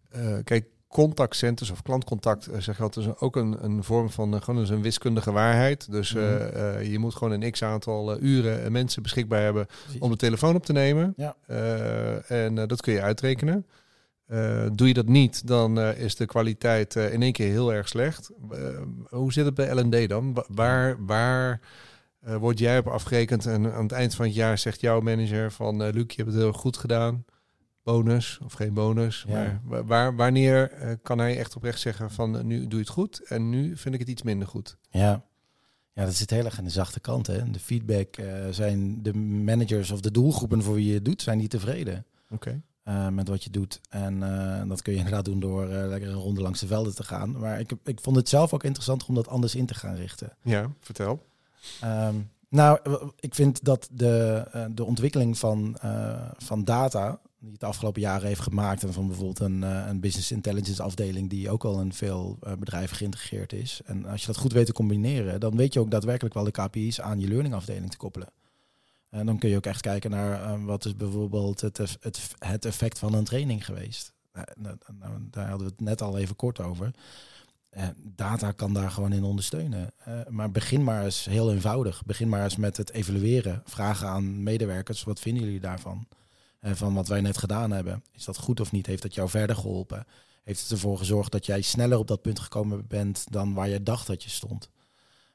[0.10, 4.34] eh, kijk, contactcenters of klantcontact, eh, zeg je altijd, is ook een, een vorm van
[4.36, 5.92] eh, gewoon eens een wiskundige waarheid.
[5.92, 6.42] Dus eh, Mhm.
[6.42, 9.68] eh, je moet gewoon een x aantal eh, uren en mensen beschikbaar hebben
[10.00, 11.14] om de telefoon op te nemen.
[11.18, 11.36] Ja.
[11.48, 13.66] Eh, en eh, dat kun je uitrekenen.
[14.28, 17.74] Eh, doe je dat niet, dan eh, is de kwaliteit eh, in één keer heel
[17.74, 18.30] erg slecht.
[18.52, 18.58] Eh,
[19.10, 20.34] hoe zit het bij L&D dan?
[20.34, 21.60] Wa- Waar, waar
[22.22, 25.52] eh, word jij op afgerekend en aan het eind van het jaar zegt jouw manager
[25.52, 27.26] van eh Luc, je hebt het heel goed gedaan.
[27.84, 29.26] Bonus of geen bonus.
[29.28, 29.34] Ja.
[29.34, 32.90] Maar wa- waar, wanneer eh, kan hij echt oprecht zeggen van nu doe je het
[32.90, 34.78] goed en nu vind ik het iets minder goed?
[34.90, 35.24] Ja.
[35.94, 37.28] ja, dat zit heel erg aan de zachte kant.
[37.28, 37.50] Hè.
[37.52, 38.16] De feedback
[38.52, 42.62] zijn de managers of de doelgroepen voor wie je het doet, zijn niet tevreden Oké.
[43.12, 43.80] met wat je doet.
[43.90, 44.20] En
[44.68, 47.40] dat kun je inderdaad doen door lekker een ronde langs de velden te gaan.
[47.40, 50.34] Maar ik, ik vond het zelf ook interessant om dat anders in te gaan richten.
[50.44, 51.26] Ja, vertel.
[51.82, 52.16] Ehm,
[52.50, 52.80] nou,
[53.20, 58.28] ik vind dat de, eh, de ontwikkeling van, eh, van data, die het afgelopen jaren
[58.28, 61.94] heeft gemaakt, en van bijvoorbeeld een, eh, een business intelligence afdeling die ook al in
[61.94, 63.82] veel bedrijven geïntegreerd is.
[63.86, 66.52] En als je dat goed weet te combineren, dan weet je ook daadwerkelijk wel de
[66.52, 68.28] KPI's aan je learning afdeling te koppelen.
[69.10, 73.00] En dan kun je ook echt kijken naar wat is bijvoorbeeld het, het, het effect
[73.00, 74.14] van een training geweest.
[74.34, 76.92] Nou, nou, daar hadden we het net al even kort over.
[77.72, 79.94] Eh, data kan daar gewoon in ondersteunen.
[79.98, 82.06] Eh, maar begin maar eens heel eenvoudig.
[82.06, 83.62] Begin maar eens met het evalueren.
[83.66, 86.08] Vragen aan medewerkers, wat vinden jullie daarvan?
[86.60, 88.04] Eh, van wat wij net gedaan hebben.
[88.12, 88.86] Is dat goed of niet?
[88.86, 90.06] Heeft dat jou verder geholpen?
[90.44, 93.84] Heeft het ervoor gezorgd dat jij sneller op dat punt gekomen bent dan waar je
[93.84, 94.70] dacht dat je stond?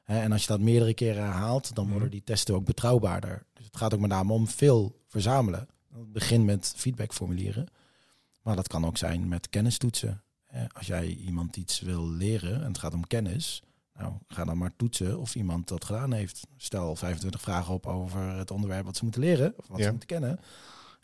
[0.03, 3.45] En als je dat meerdere keren herhaalt, dan worden die testen ook betrouwbaarder.
[3.53, 5.67] Dus het gaat ook met name om veel verzamelen.
[5.89, 7.67] Begin met feedbackformulieren.
[8.41, 10.21] Maar dat kan ook zijn met kennistoetsen.
[10.47, 14.57] Eh, als jij iemand iets wil leren en het gaat om kennis, nou, ga dan
[14.57, 16.47] maar toetsen of iemand dat gedaan heeft.
[16.57, 19.83] Stel 25 vragen op over het onderwerp wat ze moeten leren, of wat Ja.
[19.83, 20.39] ze moeten kennen.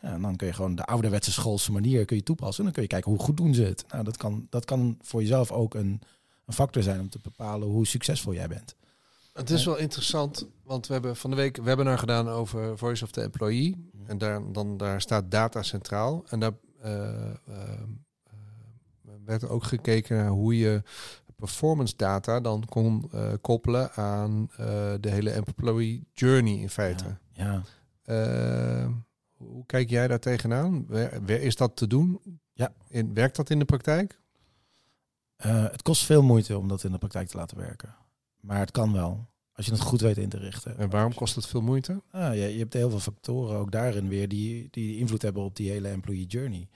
[0.01, 2.57] Ja, en dan kun je gewoon de ouderwetse schoolse manier kun je toepassen.
[2.57, 3.85] En dan kun je kijken hoe goed doen ze het.
[3.89, 6.01] Nou, dat kan, dat kan voor jezelf ook een,
[6.45, 8.75] een factor zijn om te bepalen hoe succesvol jij bent.
[9.33, 13.03] Het is wel interessant, want we hebben van de week een webinar gedaan over Voice
[13.03, 13.89] of the Employee.
[14.05, 16.23] En daar, dan, daar staat data centraal.
[16.29, 17.35] En daar eh, eh,
[19.25, 20.81] werd ook gekeken naar hoe je
[21.35, 27.17] performance data dan kon eh, koppelen aan eh, de hele employee journey in feite.
[27.33, 27.61] Ja.
[28.03, 28.87] Eh,
[29.37, 30.85] hoe kijk jij daar tegenaan?
[30.87, 32.19] Wer- Is dat te doen?
[32.53, 32.73] Ja.
[32.87, 34.21] In, werkt dat in de praktijk?
[35.37, 37.95] Het kost veel moeite om dat in de praktijk te laten werken.
[38.39, 39.27] Maar het kan wel.
[39.53, 40.77] Als je het goed weet in te richten.
[40.77, 42.01] En waarom kost het veel moeite?
[42.11, 45.55] Ah, ja, je hebt heel veel factoren ook daarin weer die, die invloed hebben op
[45.55, 46.69] die hele employee journey.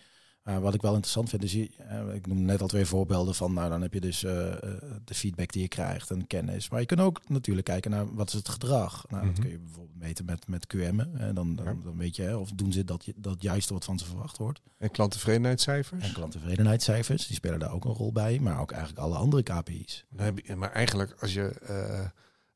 [0.47, 3.35] Uh, wat ik wel interessant vind, is je, uh, ik noem net al twee voorbeelden
[3.35, 4.31] van, nou dan heb je dus uh,
[5.03, 6.69] de feedback die je krijgt en kennis.
[6.69, 9.05] Maar je kunt ook natuurlijk kijken naar wat is het gedrag.
[9.09, 9.35] Nou, mm -hmm.
[9.35, 11.17] dat kun je bijvoorbeeld meten met, met QM'en.
[11.17, 11.75] En dan, dan, ja.
[11.83, 14.61] dan, weet je, of doen ze dat, dat juiste wat van ze verwacht wordt.
[14.77, 16.03] En klanttevredenheidscijfers?
[16.03, 20.05] En klanttevredenheidscijfers, die spelen daar ook een rol bij, maar ook eigenlijk alle andere KPI's.
[20.43, 21.61] Je, maar eigenlijk, als je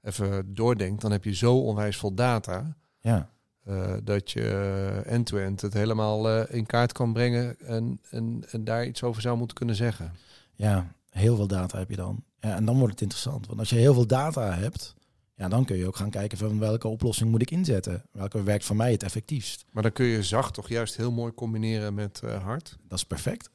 [0.02, 2.76] even doordenkt, dan heb je zo onwijs veel data.
[3.00, 3.30] Ja.
[3.68, 8.64] Uh, dat je end-to-end -end het helemaal uh, in kaart kan brengen en, en, en,
[8.64, 10.14] daar iets over zou moeten kunnen zeggen.
[10.54, 12.24] Ja, heel veel data heb je dan.
[12.40, 13.48] Ja, en dan wordt het interessant.
[13.48, 14.96] Want als je heel veel data hebt,
[15.36, 18.04] ja, dan kun je ook gaan kijken van welke oplossing moet ik inzetten.
[18.12, 19.66] Welke werkt voor mij het effectiefst.
[19.72, 22.78] Maar dan kun je zacht toch juist heel mooi combineren met uh, hard.
[22.88, 23.50] Dat is perfect.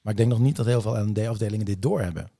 [0.00, 2.30] Maar ik denk nog niet dat heel veel L&D-afdelingen dit doorhebben.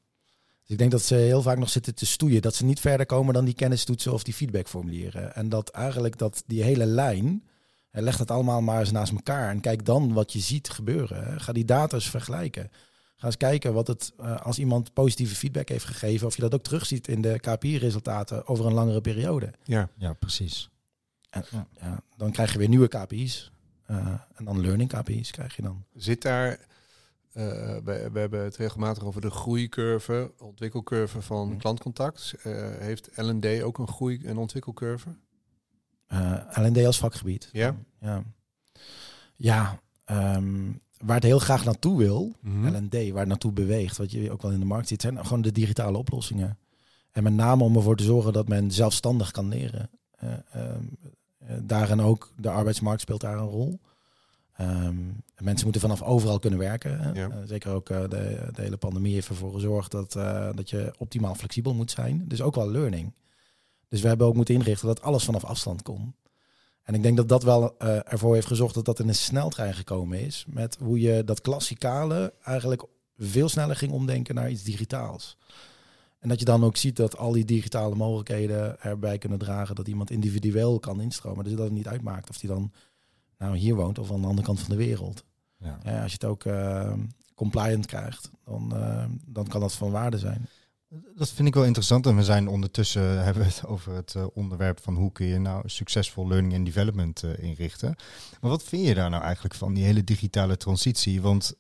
[0.63, 2.43] Dus ik denk dat ze heel vaak nog zitten te stoeien.
[2.43, 5.35] Dat ze niet verder komen dan die kennistoetsen of die feedbackformulieren.
[5.35, 7.45] En dat eigenlijk dat die hele lijn,
[7.91, 9.51] leg dat allemaal maar eens naast elkaar.
[9.51, 11.41] En kijk dan wat je ziet gebeuren.
[11.41, 12.71] Ga die data eens vergelijken.
[13.17, 16.55] Ga eens kijken wat het, uh, als iemand positieve feedback heeft gegeven, of je dat
[16.55, 19.53] ook terugziet in de KPI-resultaten over een langere periode.
[19.65, 20.71] Ja, ja precies.
[21.31, 21.67] En, ja.
[21.81, 23.53] ja dan krijg je weer nieuwe KPI's.
[23.91, 23.97] Uh,
[24.35, 25.85] en dan learning KPI's krijg je dan.
[25.95, 26.59] Zit daar
[27.35, 27.45] uh,
[27.85, 32.35] we, we, hebben het regelmatig over de groeicurve, ontwikkelcurve van klantcontact.
[32.37, 35.09] Uh, heeft L&D ook een groei- en ontwikkelcurve?
[36.09, 37.49] Uh, L&D als vakgebied.
[37.53, 37.77] Ja?
[38.01, 38.23] Ja,
[39.37, 42.77] ja um, waar het heel graag naartoe wil, mm -hmm.
[42.77, 45.43] L&D, waar het naartoe beweegt, wat je ook wel in de markt ziet, zijn gewoon
[45.43, 46.59] de digitale oplossingen.
[47.13, 49.91] En met name om ervoor te zorgen dat men zelfstandig kan leren.
[50.57, 50.99] Um,
[51.61, 53.81] daarin ook, de arbeidsmarkt speelt daar een rol.
[54.61, 57.15] Um, mensen moeten vanaf overal kunnen werken.
[57.15, 57.29] Ja.
[57.29, 60.93] Uh, zeker ook uh, de, de, hele pandemie heeft ervoor gezorgd dat, uh, dat je
[60.99, 62.25] optimaal flexibel moet zijn.
[62.29, 63.13] Dus ook wel learning.
[63.89, 66.15] Dus we hebben ook moeten inrichten dat alles vanaf afstand kon.
[66.83, 70.21] En ik denk dat dat wel ervoor heeft gezorgd dat dat in een sneltrein gekomen
[70.21, 70.45] is.
[70.49, 72.85] Met hoe je dat klassikale eigenlijk
[73.17, 75.37] veel sneller ging omdenken naar iets digitaals.
[76.19, 79.89] En dat je dan ook ziet dat al die digitale mogelijkheden erbij kunnen dragen dat
[79.89, 81.45] iemand individueel kan instromen.
[81.45, 82.73] Dus dat het niet uitmaakt of die dan
[83.43, 85.25] nou hier woont of aan de andere kant van de wereld.
[85.59, 85.79] Ja.
[85.85, 86.93] Ja, als je het ook uh,
[87.35, 90.49] compliant krijgt, dan, uh, dan kan dat van waarde zijn.
[91.17, 92.07] Dat vind ik wel interessant.
[92.07, 95.39] En we zijn ondertussen hebben we het over het uh, onderwerp van hoe kun je
[95.39, 97.97] nou succesvol learning and development inrichten.
[98.41, 101.23] Maar wat vind je daar nou eigenlijk van, die hele digitale transitie?
[101.23, 101.55] Want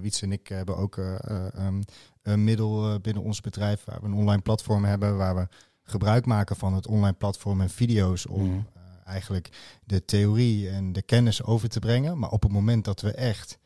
[0.00, 1.84] Wiets en ik hebben ook um,
[2.22, 5.48] een middel binnen ons bedrijf waar we een online platform hebben, waar we
[5.82, 8.66] gebruik maken van het online platform en video's om mm
[9.04, 12.18] eigenlijk de theorie en de kennis over te brengen.
[12.18, 13.58] Maar op het moment dat we echt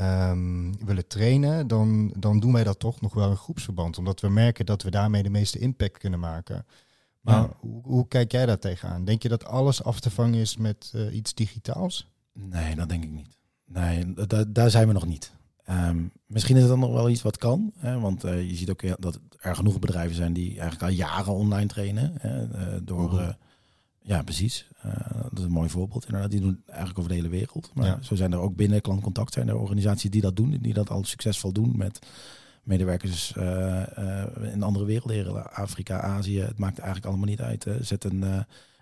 [0.00, 3.98] um, willen trainen, dan, dan doen wij dat toch nog wel in groepsverband.
[3.98, 6.66] Omdat we merken dat we daarmee de meeste impact kunnen maken.
[7.20, 7.50] Maar ja.
[7.58, 9.04] hoe, hoe, kijk jij daar tegenaan?
[9.04, 12.10] Denk je dat alles af te vangen is met uh, iets digitaals?
[12.32, 13.36] Nee, dat denk ik niet.
[13.64, 14.14] Nee,
[14.48, 15.32] daar zijn we nog niet.
[15.70, 17.72] Um, misschien is het dan nog wel iets wat kan.
[17.76, 21.32] Hè, want uh, je ziet ook dat er genoeg bedrijven zijn die eigenlijk al jaren
[21.32, 22.14] online trainen.
[22.18, 23.36] Hè, uh, door...
[24.08, 24.66] Ja, precies.
[24.86, 24.92] Uh,
[25.22, 26.04] dat is een mooi voorbeeld.
[26.04, 27.70] Inderdaad, die doen eigenlijk over de hele wereld.
[27.74, 27.98] Maar ja.
[28.02, 31.04] zo zijn er ook binnen klantcontact zijn er organisaties die dat doen, die dat al
[31.04, 31.98] succesvol doen met
[32.62, 33.44] medewerkers uh,
[33.98, 36.40] uh, in andere werelddelen, Afrika, Azië.
[36.40, 37.64] Het maakt eigenlijk allemaal niet uit.
[37.64, 37.82] Hè.
[37.82, 38.22] Zet een,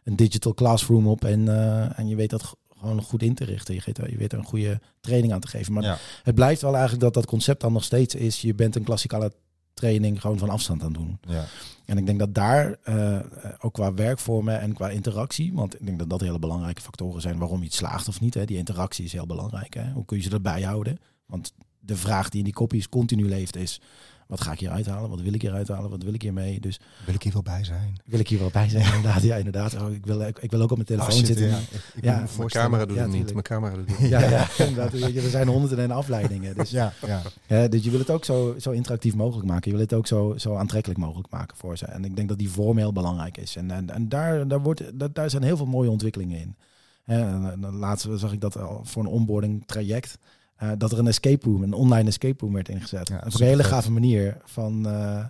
[0.05, 1.49] een digital classroom op en,
[1.97, 3.74] en je weet dat gewoon goed in te richten.
[3.74, 5.72] Je, geeft, je weet er een goede training aan te geven.
[5.72, 5.99] Maar ja.
[6.22, 8.41] het blijft wel eigenlijk dat dat concept dan nog steeds is.
[8.41, 9.33] Je bent een klassikale
[9.77, 11.18] training gewoon van afstand aan doen.
[11.29, 11.45] Ja.
[11.85, 13.18] En ik denk dat daar eh,
[13.59, 17.39] ook qua werkvormen en qua interactie, want ik denk dat dat hele belangrijke factoren zijn
[17.39, 18.35] waarom iets slaagt of niet.
[18.35, 18.45] Hè.
[18.45, 19.74] Die interactie is heel belangrijk.
[19.74, 19.93] Hè.
[19.93, 20.99] Hoe kun je ze erbij houden?
[21.27, 23.81] Want de vraag die in die kopies continu leeft is,
[24.27, 25.11] wat ga ik hier uithalen?
[25.11, 25.91] Wat wil ik hier uithalen?
[25.91, 26.61] Wat wil ik hiermee?
[26.61, 28.01] Dus Wil ik hier wel bij zijn?
[28.05, 28.85] wil ik hier wel bij zijn?
[28.95, 29.74] inderdaad, ja, inderdaad.
[29.81, 31.47] Oh, ik, wil, ik, ik wil ook op mijn telefoon Oh, shit, zitten.
[31.47, 31.59] ja.
[32.01, 33.31] Ja, Ik, Mijn camera doet het niet.
[33.33, 34.09] Mijn camera doet het niet.
[34.09, 34.93] ja, ja, inderdaad.
[34.93, 36.55] Er zijn honderden en afleidingen.
[36.55, 36.93] Dus, Ja,
[37.49, 37.68] ja.
[37.68, 39.70] dus je wil het ook zo, zo interactief mogelijk maken.
[39.70, 41.85] Je wil het ook zo, zo aantrekkelijk mogelijk maken voor ze.
[41.87, 43.57] En ik denk dat die vorm heel belangrijk is.
[43.57, 46.57] En, en, en daar, daar, wordt, daar, daar zijn heel veel mooie ontwikkelingen in.
[47.05, 50.18] En, en laatst zag ik dat al voor een onboarding traject.
[50.57, 53.09] Eh, dat er een escape room, een online escape room werd ingezet.
[53.09, 55.25] Ja, dat is op een hele gave manier van, eh,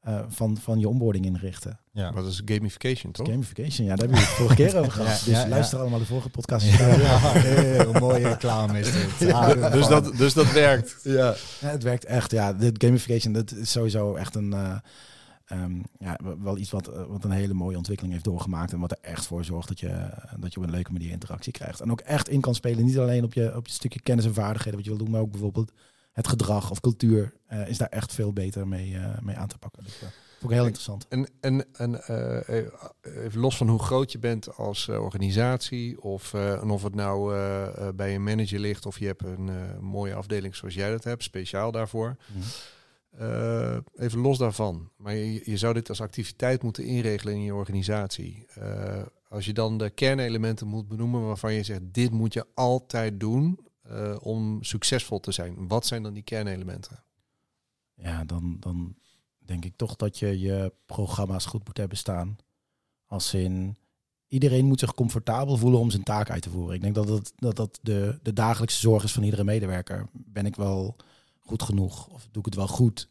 [0.00, 1.78] eh, van, van je onboarding inrichten.
[1.92, 2.10] ja.
[2.10, 3.26] Maar dat is gamification, toch?
[3.28, 5.18] Gamification, ja, daar hebben we het vorige keer over gehad.
[5.18, 5.48] Ja, dus ja, ja.
[5.48, 6.66] luister allemaal de vorige podcast.
[6.76, 9.32] Ja, heel mooie reclame is dit.
[9.32, 10.96] Ah, Dus dat, dus dat werkt.
[11.02, 11.34] Ja.
[11.60, 12.30] ja, het werkt echt.
[12.30, 14.54] Ja, de gamification, dat is sowieso echt een,
[15.52, 18.72] eh, ehm, ja, wel iets wat, eh, wat een hele mooie ontwikkeling heeft doorgemaakt.
[18.72, 21.52] En wat er echt voor zorgt dat je, dat je op een leuke manier interactie
[21.52, 21.80] krijgt.
[21.80, 22.84] En ook echt in kan spelen.
[22.84, 25.20] Niet alleen op je, op je stukje kennis en vaardigheden wat je wil doen, maar
[25.20, 25.72] ook bijvoorbeeld
[26.12, 29.58] het gedrag of cultuur eh, is daar echt veel beter mee, eh, mee aan te
[29.58, 29.84] pakken.
[29.84, 31.06] Dus, uh, vond ik heel interessant.
[31.08, 32.58] En, en, en eh,
[33.24, 36.94] even los van hoe groot je bent als eh, organisatie, of, eh, en of het
[36.94, 40.74] nou eh, eh, bij een manager ligt, of je hebt een eh, mooie afdeling zoals
[40.74, 42.16] jij dat hebt, speciaal daarvoor.
[43.18, 44.90] Eh, even los daarvan.
[44.96, 48.46] Maar je, je zou dit als activiteit moeten inregelen in je organisatie.
[48.54, 53.20] Eh, als je dan de kernelementen moet benoemen waarvan je zegt, dit moet je altijd
[53.20, 55.68] doen eh, om succesvol te zijn.
[55.68, 57.04] Wat zijn dan die kernelementen?
[57.94, 58.94] Ja, dan, dan
[59.38, 62.36] denk ik toch dat je je programma's goed moet hebben staan.
[63.06, 63.76] Als in
[64.26, 66.74] iedereen moet zich comfortabel voelen om zijn taak uit te voeren.
[66.74, 70.08] Ik denk dat dat, dat, dat de, de dagelijkse zorg is van iedere medewerker.
[70.12, 70.96] Ben ik wel
[71.44, 73.08] goed genoeg of doe ik het wel goed?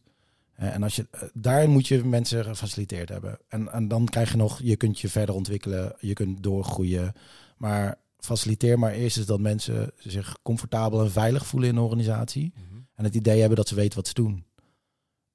[0.53, 3.39] Eh, En als je, eh, daar moet je mensen gefaciliteerd hebben.
[3.47, 7.13] En, en dan krijg je nog, je kunt je verder ontwikkelen, je kunt doorgroeien.
[7.57, 12.53] Maar faciliteer maar eerst eens dat mensen zich comfortabel en veilig voelen in een organisatie.
[12.95, 14.45] En het idee hebben dat ze weten wat ze doen.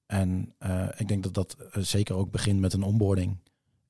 [0.07, 3.39] En eh, ik denk dat dat zeker ook begint met een onboarding.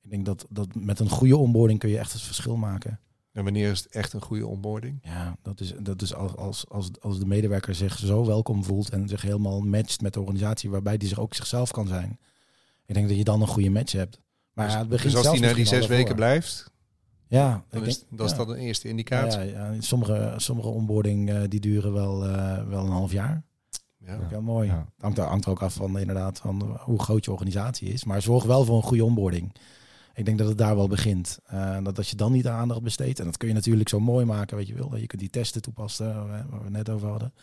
[0.03, 2.99] Ik denk dat, dat met een goede onboarding kun je echt het verschil maken.
[3.37, 4.99] En wanneer is het echt een goede onboarding?
[5.01, 8.89] Ja, dat is, dat is als, als, als, als de medewerker zich zo welkom voelt
[8.89, 12.19] en zich helemaal matcht met de organisatie, waarbij die zich ook zichzelf kan zijn.
[12.85, 14.19] Ik denk dat je dan een goede match hebt.
[14.53, 16.71] Maar dus, ja, het begint dus als die na die zes weken blijft,
[17.27, 18.37] Ja, dan ik is, denk, dat is ja.
[18.37, 19.39] dat een eerste indicatie.
[19.51, 23.43] ja, ja, sommige, sommige onboarding eh, die duren wel, eh, wel een half jaar.
[23.97, 24.17] Ja.
[24.17, 24.73] Dat wel mooi.
[24.99, 28.03] Hangt, er- hangt er ook af van inderdaad van hoe groot je organisatie is.
[28.03, 29.53] Maar zorg wel voor een goede onboarding.
[30.17, 31.39] Ik denk dat het daar wel begint.
[31.45, 34.25] Eh, dat als je dan niet aandacht besteedt, en dat kun je natuurlijk zo mooi
[34.25, 34.95] maken, weet je wel.
[34.95, 37.33] Je kunt die testen toepassen, eh, waar we net over hadden.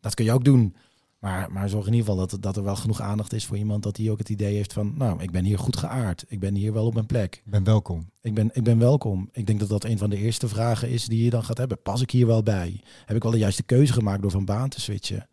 [0.00, 0.76] Dat kun je ook doen.
[1.18, 3.82] Maar, maar zorg in ieder geval dat, dat er wel genoeg aandacht is voor iemand
[3.82, 6.24] dat hij ook het idee heeft van, nou, ik ben hier goed geaard.
[6.28, 7.34] Ik ben hier wel op mijn plek.
[7.44, 8.10] Ik ben welkom.
[8.20, 9.28] Ik ben, ik ben welkom.
[9.32, 11.82] Ik denk dat dat een van de eerste vragen is die je dan gaat hebben.
[11.82, 12.80] Pas ik hier wel bij?
[13.04, 15.28] Heb ik wel de juiste keuze gemaakt door van baan te switchen?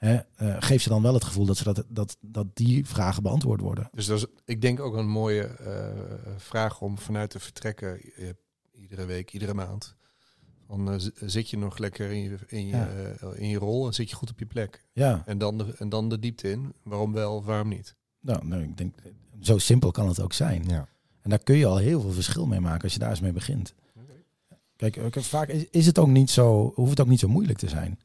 [0.00, 0.14] Hè?
[0.36, 3.60] eh, geef ze dan wel het gevoel dat, ze dat, dat, dat die vragen beantwoord
[3.60, 3.88] worden.
[3.92, 5.88] Dus dat is, ik denk ook een mooie eh,
[6.36, 8.28] vraag om vanuit te vertrekken eh,
[8.72, 9.94] iedere week, iedere maand.
[10.66, 13.32] Van, eh, z- zit je nog lekker in je, in, je, Ja.
[13.34, 14.84] in je rol en zit je goed op je plek?
[14.92, 16.72] Ja, En dan de, en dan de diepte in.
[16.82, 17.94] Waarom wel, of waarom niet?
[18.20, 18.94] nou, nou, ik denk,
[19.40, 20.64] zo simpel kan het ook zijn.
[20.68, 20.88] Ja.
[21.20, 23.32] En daar kun je al heel veel verschil mee maken als je daar eens mee
[23.32, 23.74] begint.
[24.76, 27.68] Kijk, vaak is, is het ook niet zo, hoeft het ook niet zo moeilijk te
[27.68, 27.98] zijn.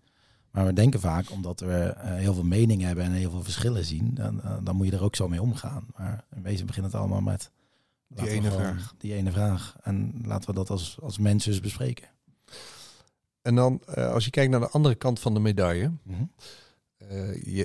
[0.56, 3.86] Maar we denken vaak, omdat we eh, heel veel meningen hebben en heel veel verschillen
[3.86, 5.86] zien, dan, eh, dan moet je er ook zo mee omgaan.
[5.98, 7.52] Maar in wezen begint het allemaal met
[8.08, 8.94] Die ene gewoon vraag.
[8.98, 9.76] Die ene vraag.
[9.84, 12.08] En laten we dat als, als mensen eens bespreken.
[13.42, 15.92] En dan, eh, als je kijkt naar de andere kant van de medaille.
[16.04, 16.24] Mhm.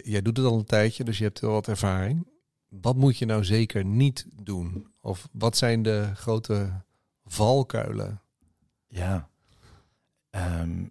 [0.05, 2.27] jij doet het al een tijdje, dus je hebt wel wat ervaring.
[2.69, 4.87] Wat moet je nou zeker niet doen?
[5.01, 6.83] Of wat zijn de grote
[7.25, 8.21] valkuilen?
[8.87, 9.29] Ja.
[10.31, 10.85] Ehm,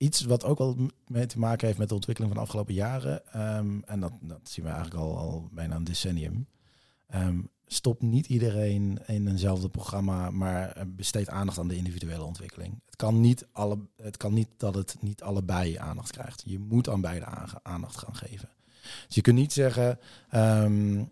[0.00, 0.76] iets wat ook wel
[1.06, 3.32] mee te maken heeft met de ontwikkeling van de afgelopen jaren.
[3.32, 6.46] ehm, en dat, dat zien we eigenlijk al, al bijna een decennium.
[7.06, 12.80] Ehm, stop niet iedereen in eenzelfde programma, maar eh, besteed aandacht aan de individuele ontwikkeling.
[12.86, 16.42] Het kan niet, alle, het kan niet dat het niet allebei aandacht krijgt.
[16.44, 17.26] Je moet aan beide
[17.62, 18.48] aandacht gaan geven.
[19.06, 19.98] Dus je kunt niet zeggen,
[20.28, 21.04] ehm,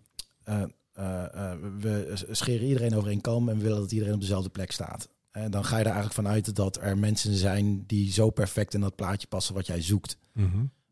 [0.43, 0.63] eh,
[0.93, 5.09] eh, we scheren iedereen over en we willen dat iedereen op dezelfde plek staat.
[5.31, 8.81] En dan ga je er eigenlijk vanuit dat er mensen zijn die zo perfect in
[8.81, 10.17] dat plaatje passen wat jij zoekt.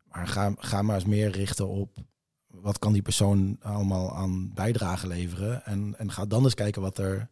[0.08, 1.98] Maar ga, ga maar eens meer richten op
[2.46, 5.64] wat kan die persoon allemaal aan bijdrage leveren.
[5.64, 7.28] En, en ga dan eens kijken wat er,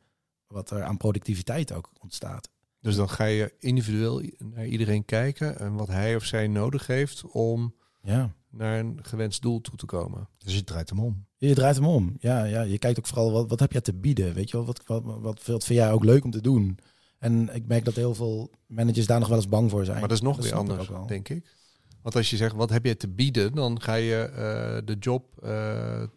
[0.47, 2.49] wat er aan productiviteit ook ontstaat.
[2.81, 7.25] Dus dan ga je individueel naar iedereen kijken en wat hij of zij nodig heeft
[7.25, 10.29] om Ja, naar een gewenst doel toe te komen.
[10.39, 11.27] Dus je draait hem om.
[11.37, 12.17] Je draait hem om.
[12.19, 12.63] Ja, ja.
[12.63, 14.35] Je kijkt ook vooral wat, wat heb je te bieden.
[14.35, 16.79] Weet je wel, wat, wat, wat, wat vind jij ook leuk om te doen?
[17.19, 19.99] En ik merk dat heel veel managers daar nog wel eens bang voor zijn.
[19.99, 21.07] Maar dat is nog weer ik anders, wel.
[21.07, 21.55] denk ik.
[22.03, 25.43] Want als je zegt, wat heb je te bieden, dan ga je eh, de job
[25.43, 26.09] eh, eh,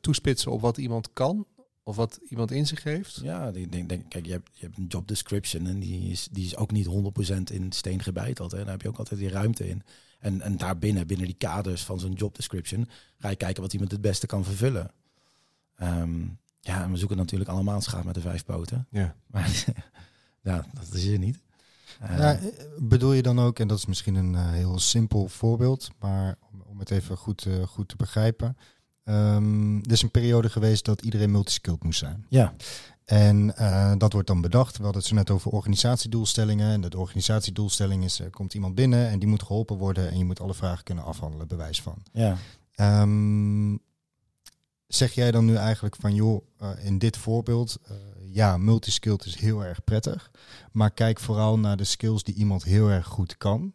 [0.00, 1.46] toespitsen op wat iemand kan
[1.82, 3.20] of wat iemand in zich heeft.
[3.22, 6.28] Ja, ik denk, denk, kijk, je hebt, je hebt een job description en die is,
[6.30, 8.50] die is ook niet 100% in steen gebeiteld.
[8.50, 8.58] Hè.
[8.58, 9.82] Daar heb je ook altijd die ruimte in.
[10.18, 12.88] En, en daarbinnen, binnen die kaders van zo'n job description,
[13.18, 14.90] ga je kijken wat iemand het beste kan vervullen.
[15.76, 16.20] Ehm,
[16.60, 18.86] ja, en we zoeken natuurlijk allemaal schaap met de vijf poten.
[18.90, 19.16] Ja.
[19.26, 19.64] Maar
[20.44, 21.42] ja, dat is er niet.
[22.00, 22.42] Ja, eh,
[22.78, 26.62] bedoel je dan ook, en dat is misschien een eh, heel simpel voorbeeld, maar om,
[26.66, 28.56] om het even goed, eh, goed te begrijpen.
[29.04, 32.26] Ehm, er is een periode geweest dat iedereen multiskilled moest zijn.
[32.28, 32.54] ja,
[33.04, 33.46] En
[33.98, 34.76] dat wordt dan bedacht.
[34.76, 36.72] We hadden het zo net over organisatiedoelstellingen.
[36.72, 40.10] En de organisatiedoelstelling is, er komt iemand binnen en die moet geholpen worden.
[40.10, 42.02] En je moet alle vragen kunnen afhandelen, bewijs van.
[42.12, 42.36] ja.
[42.74, 43.76] Ehm,
[44.86, 47.96] zeg jij dan nu eigenlijk van, joh, eh, in dit voorbeeld, eh,
[48.32, 50.30] ja, multiskilled is heel erg prettig.
[50.72, 53.72] Maar kijk vooral naar de skills die iemand heel erg goed kan.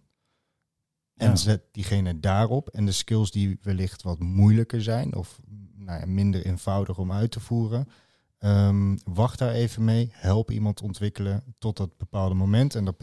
[1.16, 1.36] En Ja.
[1.36, 2.70] zet diegene daarop.
[2.70, 5.39] En de skills die wellicht wat moeilijker zijn of
[5.76, 7.88] nou ja, minder eenvoudig om uit te voeren.
[8.38, 10.10] Ehm, wacht daar even mee.
[10.14, 12.76] Help iemand ontwikkelen tot dat bepaalde moment.
[12.76, 12.95] En dat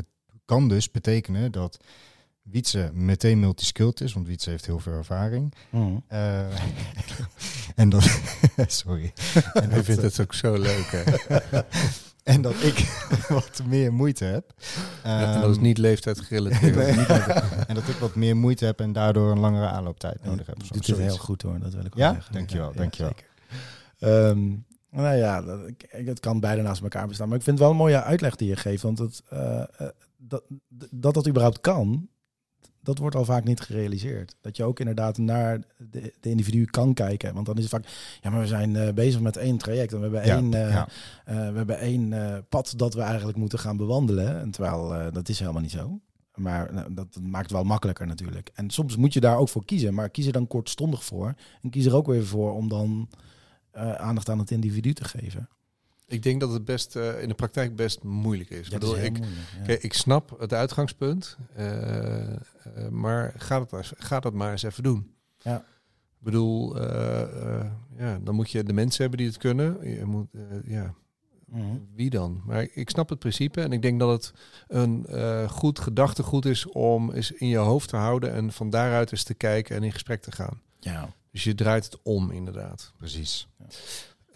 [0.44, 1.78] kan dus betekenen dat
[2.50, 5.54] Wietse meteen multiskilled is, want Wietse heeft heel veel ervaring.
[5.70, 5.96] Mhm.
[6.08, 6.40] Eh,
[7.74, 8.20] en dat,
[8.66, 9.12] sorry.
[9.34, 10.86] En Hij dat, vindt het ook zo leuk.
[10.90, 11.02] Hè?
[12.34, 12.78] en dat ik
[13.28, 14.52] wat meer moeite heb.
[15.02, 16.74] en dat is Ehm, niet leeftijd gerelateerd.
[16.74, 17.04] nee.
[17.66, 20.56] en dat ik wat meer moeite heb en daardoor een langere aanlooptijd nodig heb.
[20.56, 21.02] het zoiets.
[21.02, 22.04] heel goed hoor, dat wil ik Ja?
[22.04, 22.32] wel zeggen.
[22.34, 23.12] Dankjewel, dankjewel.
[23.16, 23.30] zeker.
[23.98, 24.48] Ehm,
[24.90, 27.28] nou ja, dat, ik- het kan beide naast elkaar bestaan.
[27.28, 28.82] Maar ik vind het wel een mooie uitleg die je geeft.
[28.82, 30.42] Want het, eh, eh, dat,
[30.90, 32.08] dat dat überhaupt kan,
[32.86, 34.36] dat wordt al vaak niet gerealiseerd.
[34.40, 35.60] Dat je ook inderdaad naar
[35.90, 37.34] de, de individu kan kijken.
[37.34, 37.86] Want dan is het vaak,
[38.22, 39.92] ja, maar we zijn eh, bezig met één traject.
[39.92, 40.88] En we hebben Ja, één, eh, ja.
[41.24, 42.14] eh, we hebben één
[42.48, 44.40] pad dat we eigenlijk moeten gaan bewandelen.
[44.40, 46.00] En terwijl dat is helemaal niet zo.
[46.34, 48.50] Maar nou, dat maakt het wel makkelijker natuurlijk.
[48.54, 49.94] En soms moet je daar ook voor kiezen.
[49.94, 51.34] Maar kies er dan kortstondig voor.
[51.62, 53.08] En kies er ook weer voor om dan
[53.96, 55.48] aandacht aan het individu te geven.
[56.06, 58.58] Ik denk dat het best eh, in de praktijk best moeilijk is.
[58.58, 59.64] Ik Ja, dat bedoel, is ik, moeilijk, ja.
[59.64, 62.38] Kijk, ik snap het uitgangspunt, eh, eh,
[62.90, 65.14] maar ga dat, maar- ga dat maar eens even doen.
[65.38, 65.56] Ja.
[66.18, 66.82] Ik bedoel,
[67.98, 69.88] ja, dan moet je de mensen hebben die het kunnen.
[69.98, 70.26] Je moet,
[70.64, 70.94] ja,
[71.46, 71.64] Mhm.
[71.94, 72.42] wie dan?
[72.46, 74.32] Maar ik snap het principe en ik denk dat het
[74.68, 79.12] een eh, goed gedachtegoed is om eens in je hoofd te houden en van daaruit
[79.12, 80.60] eens te kijken en in gesprek te gaan.
[80.80, 81.08] Ja.
[81.30, 82.92] Dus je draait het om, inderdaad.
[82.98, 83.48] Precies.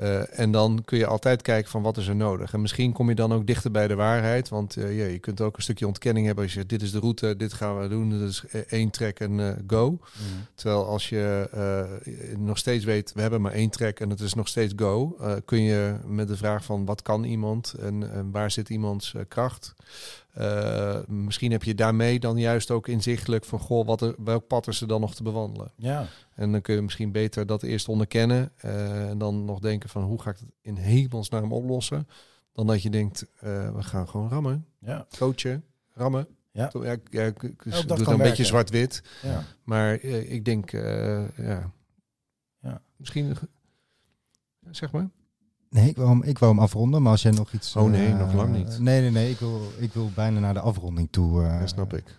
[0.00, 2.52] Eh, en dan kun je altijd kijken van wat is er nodig.
[2.52, 4.48] En misschien kom je dan ook dichter bij de waarheid.
[4.48, 7.36] Want ja, je kunt ook een stukje ontkenning hebben als je dit is de route,
[7.36, 8.32] dit gaan we doen.
[8.50, 9.90] Eh, één track en go.
[9.90, 10.00] Mhm.
[10.54, 11.48] Terwijl als je
[12.38, 15.16] nog steeds weet, we hebben maar één track en het is nog steeds go.
[15.44, 19.74] kun je met de vraag van wat kan iemand en, en waar zit iemands kracht.
[20.34, 24.66] Eh, misschien heb je daarmee dan juist ook inzichtelijk van goh, wat er, welk pad
[24.68, 25.72] is er dan nog te bewandelen.
[25.76, 26.06] ja.
[26.34, 28.52] En dan kun je misschien beter dat eerst onderkennen.
[28.56, 32.08] eh, en dan nog denken van hoe ga ik het in hemelsnaam oplossen.
[32.52, 34.66] Dan dat je denkt, eh, we gaan gewoon rammen.
[34.78, 35.06] Ja.
[35.18, 36.26] Coachen, rammen.
[36.52, 36.70] Ja.
[36.82, 39.02] Ja, ik- ja, ik, ik dat doe kan het een beetje zwart-wit.
[39.22, 39.42] Ja.
[39.64, 41.72] Maar ik denk, ja.
[42.62, 42.82] Ja.
[42.96, 43.36] Misschien,
[44.70, 45.10] zeg maar.
[45.70, 47.76] Nee, ik wou, hem, ik wou hem afronden, maar als jij nog iets...
[47.76, 48.78] Oh nee, eh, nog lang niet.
[48.78, 49.30] Nee, nee, nee.
[49.30, 51.58] Ik wil, ik wil bijna naar de afronding toe.
[51.60, 52.18] dat snap ik.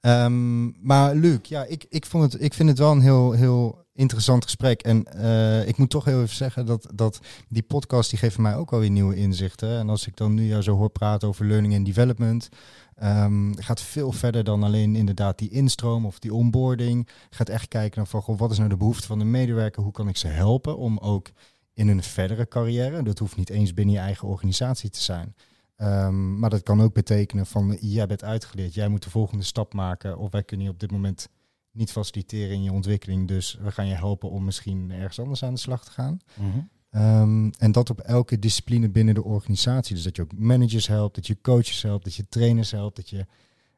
[0.00, 3.86] Ehm, maar Luc, ja, ik, ik, vond het, ik vind het wel een heel, heel
[3.92, 4.82] interessant gesprek.
[4.82, 8.56] En eh, ik moet toch heel even zeggen dat, dat die podcast die geeft mij
[8.56, 9.78] ook wel weer nieuwe inzichten.
[9.78, 12.48] En als ik dan nu jou zo hoor praten over learning and development,
[12.94, 17.08] ehm, gaat veel verder dan alleen inderdaad die instroom of die onboarding.
[17.30, 19.82] Gaat echt kijken naar van, goh, wat is nou de behoefte van de medewerker?
[19.82, 21.30] Hoe kan ik ze helpen om ook
[21.78, 25.34] in hun verdere carrière, dat hoeft niet eens binnen je eigen organisatie te zijn,
[25.78, 29.74] Ehm, maar dat kan ook betekenen van jij bent uitgeleerd, jij moet de volgende stap
[29.74, 30.18] maken.
[30.18, 31.28] Of wij kunnen je op dit moment
[31.72, 33.28] niet faciliteren in je ontwikkeling.
[33.28, 36.18] Dus we gaan je helpen om misschien ergens anders aan de slag te gaan.
[36.34, 36.58] Mhm.
[36.90, 39.94] Ehm, en dat op elke discipline binnen de organisatie.
[39.94, 43.08] Dus dat je ook managers helpt, dat je coaches helpt, dat je trainers helpt, dat
[43.10, 43.26] je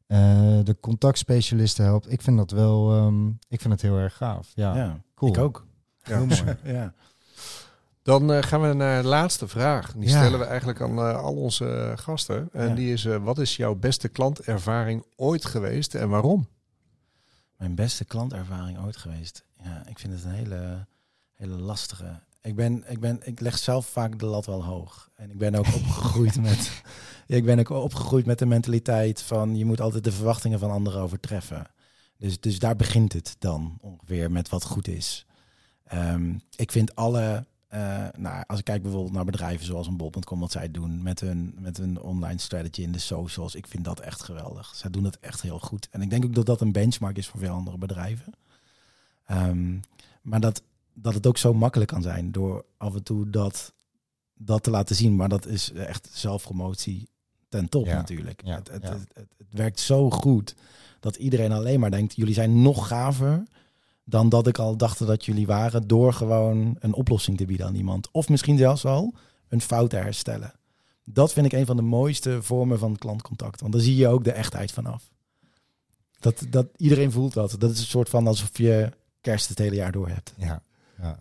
[0.07, 2.12] eh, de contactspecialisten helpt.
[2.12, 4.53] Ik vind dat wel, ehm, ik vind het heel erg gaaf.
[4.55, 5.32] Ja, Ja, cool.
[5.32, 5.66] ik ook.
[6.03, 6.57] Heel mooi.
[6.64, 6.94] Ja.
[8.11, 9.92] Dan eh, gaan we naar de laatste vraag.
[9.92, 10.18] Die Ja.
[10.18, 12.48] stellen we eigenlijk aan eh, al onze eh, gasten.
[12.52, 12.74] En Ja.
[12.74, 16.48] die is, wat is jouw beste klantervaring ooit geweest en waarom?
[17.56, 19.44] Mijn beste klantervaring ooit geweest.
[19.62, 20.86] Ja, ik vind het een hele,
[21.34, 22.20] hele lastige.
[22.42, 25.11] Ik, ben, ik, ben, ik leg zelf vaak de lat wel hoog.
[25.14, 26.82] En ik ben ook opgegroeid met.
[27.26, 31.00] Ik ben ook opgegroeid met de mentaliteit van je moet altijd de verwachtingen van anderen
[31.02, 31.66] overtreffen.
[32.16, 35.26] Dus, dus daar begint het dan ongeveer met wat goed is.
[35.84, 40.40] Ehm, ik vind alle, eh, nou, als ik kijk bijvoorbeeld naar bedrijven zoals een bol.com,
[40.40, 44.00] wat zij doen met hun, met hun online strategy in de socials, ik vind dat
[44.00, 44.74] echt geweldig.
[44.74, 45.88] Zij doen het echt heel goed.
[45.90, 48.32] En ik denk ook dat dat een benchmark is voor veel andere bedrijven.
[49.26, 49.78] Ehm,
[50.22, 50.62] maar dat,
[50.92, 53.72] dat het ook zo makkelijk kan zijn door af en toe dat,
[54.34, 55.16] dat te laten zien.
[55.16, 57.08] Maar dat is echt zelfpromotie
[57.48, 58.42] ten top Ja, natuurlijk.
[58.44, 58.88] ja, het, het, ja.
[58.88, 60.54] Het, het, het werkt zo goed
[61.00, 63.42] dat iedereen alleen maar denkt, jullie zijn nog gaver
[64.11, 67.74] dan dat ik al dacht dat jullie waren door gewoon een oplossing te bieden aan
[67.74, 68.08] iemand.
[68.12, 69.14] Of misschien zelfs al
[69.48, 70.52] een fout te herstellen.
[71.04, 73.61] Dat vind ik een van de mooiste vormen van klantcontact.
[73.61, 75.11] Want dan zie je ook de echtheid vanaf.
[76.20, 77.56] Dat, dat iedereen voelt dat.
[77.58, 80.34] Dat is een soort van alsof je kerst het hele jaar door hebt.
[80.36, 80.62] Ja,
[81.00, 81.18] ja.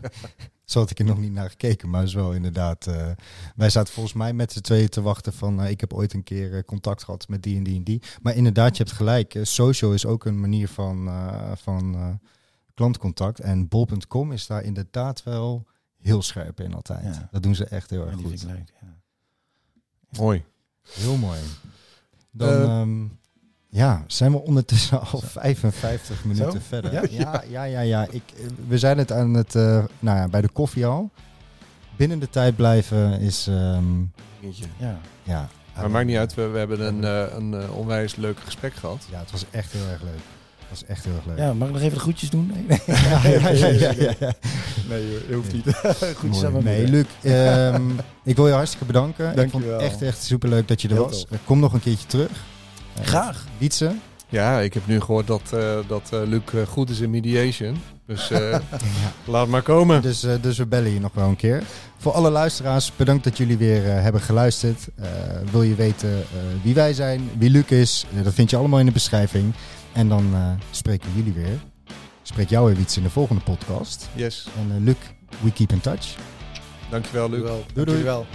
[0.72, 2.86] Zo had ik er nog niet naar gekeken, maar is wel inderdaad.
[2.86, 3.10] eh,
[3.56, 5.60] wij zaten volgens mij met z'n tweeën te wachten van.
[5.62, 8.02] eh, ik heb ooit een keer eh, contact gehad met die en die en die.
[8.22, 9.38] Maar inderdaad, je hebt gelijk.
[9.42, 12.08] social is ook een manier van, eh, van eh,
[12.74, 13.40] klantcontact.
[13.40, 15.66] En bol.com is daar inderdaad wel
[15.98, 17.04] heel scherp in altijd.
[17.14, 17.28] Ja.
[17.30, 18.50] Dat doen ze echt heel Ja, erg vind goed.
[18.50, 18.72] leuk.
[18.80, 18.96] Ja.
[20.18, 20.44] Mooi.
[20.88, 21.38] Heel mooi.
[22.30, 23.06] Dan Eh, ehm,
[23.74, 26.58] ja, zijn we ondertussen al 55 minuten Zo?
[26.68, 26.92] verder.
[26.92, 27.02] Ja?
[27.10, 27.80] Ja, ja, ja.
[27.80, 31.10] ja, Ik, eh, we zijn het aan het, eh, nou ja, bij de koffie al.
[31.96, 34.00] Binnen de tijd blijven is, ehm,
[34.78, 34.98] Ja.
[35.22, 35.48] ja.
[35.76, 39.06] Maar maakt niet uit, we, we hebben een, eh, een onwijs leuk gesprek gehad.
[39.10, 40.20] Ja, het was echt heel erg leuk.
[40.58, 41.38] Het was echt heel erg leuk.
[41.38, 42.46] ja, mag ik nog even de groetjes doen?
[42.46, 43.58] Nee, nee.
[43.58, 44.32] ja, ja, ja,
[44.88, 45.64] nee dat hoeft niet.
[46.18, 46.88] groetjes aan mijn Nee.
[46.88, 47.90] Luc, ehm,
[48.24, 49.38] ik wil je hartstikke bedanken.
[49.38, 51.26] Ik vond het echt, echt superleuk dat je er Heel was.
[51.44, 52.30] Kom nog een keertje terug.
[53.02, 53.44] Graag.
[53.58, 53.94] Wietse.
[54.28, 57.76] Ja, ik heb nu gehoord dat, eh, dat eh, Luc eh, goed is in mediation.
[58.06, 58.60] Dus eh, Ja.
[59.24, 60.02] laat maar komen.
[60.02, 61.62] Dus, eh, dus we bellen je nog wel een keer.
[61.98, 64.88] Voor alle luisteraars, bedankt dat jullie weer hebben geluisterd.
[64.96, 65.08] Eh,
[65.50, 66.24] wil je weten eh,
[66.62, 68.04] wie wij zijn, wie Luc is?
[68.22, 69.52] Dat vind je allemaal in de beschrijving.
[69.92, 71.58] En dan eh, spreken we jullie weer.
[72.22, 74.08] Spreek jou weer iets in de volgende podcast.
[74.14, 74.96] Yes, En Luc,
[75.40, 76.14] we keep in touch.
[76.90, 77.38] dankjewel Luc.
[77.42, 77.64] Dankjewel.
[77.74, 77.86] doei.
[77.86, 78.26] Dankjewel.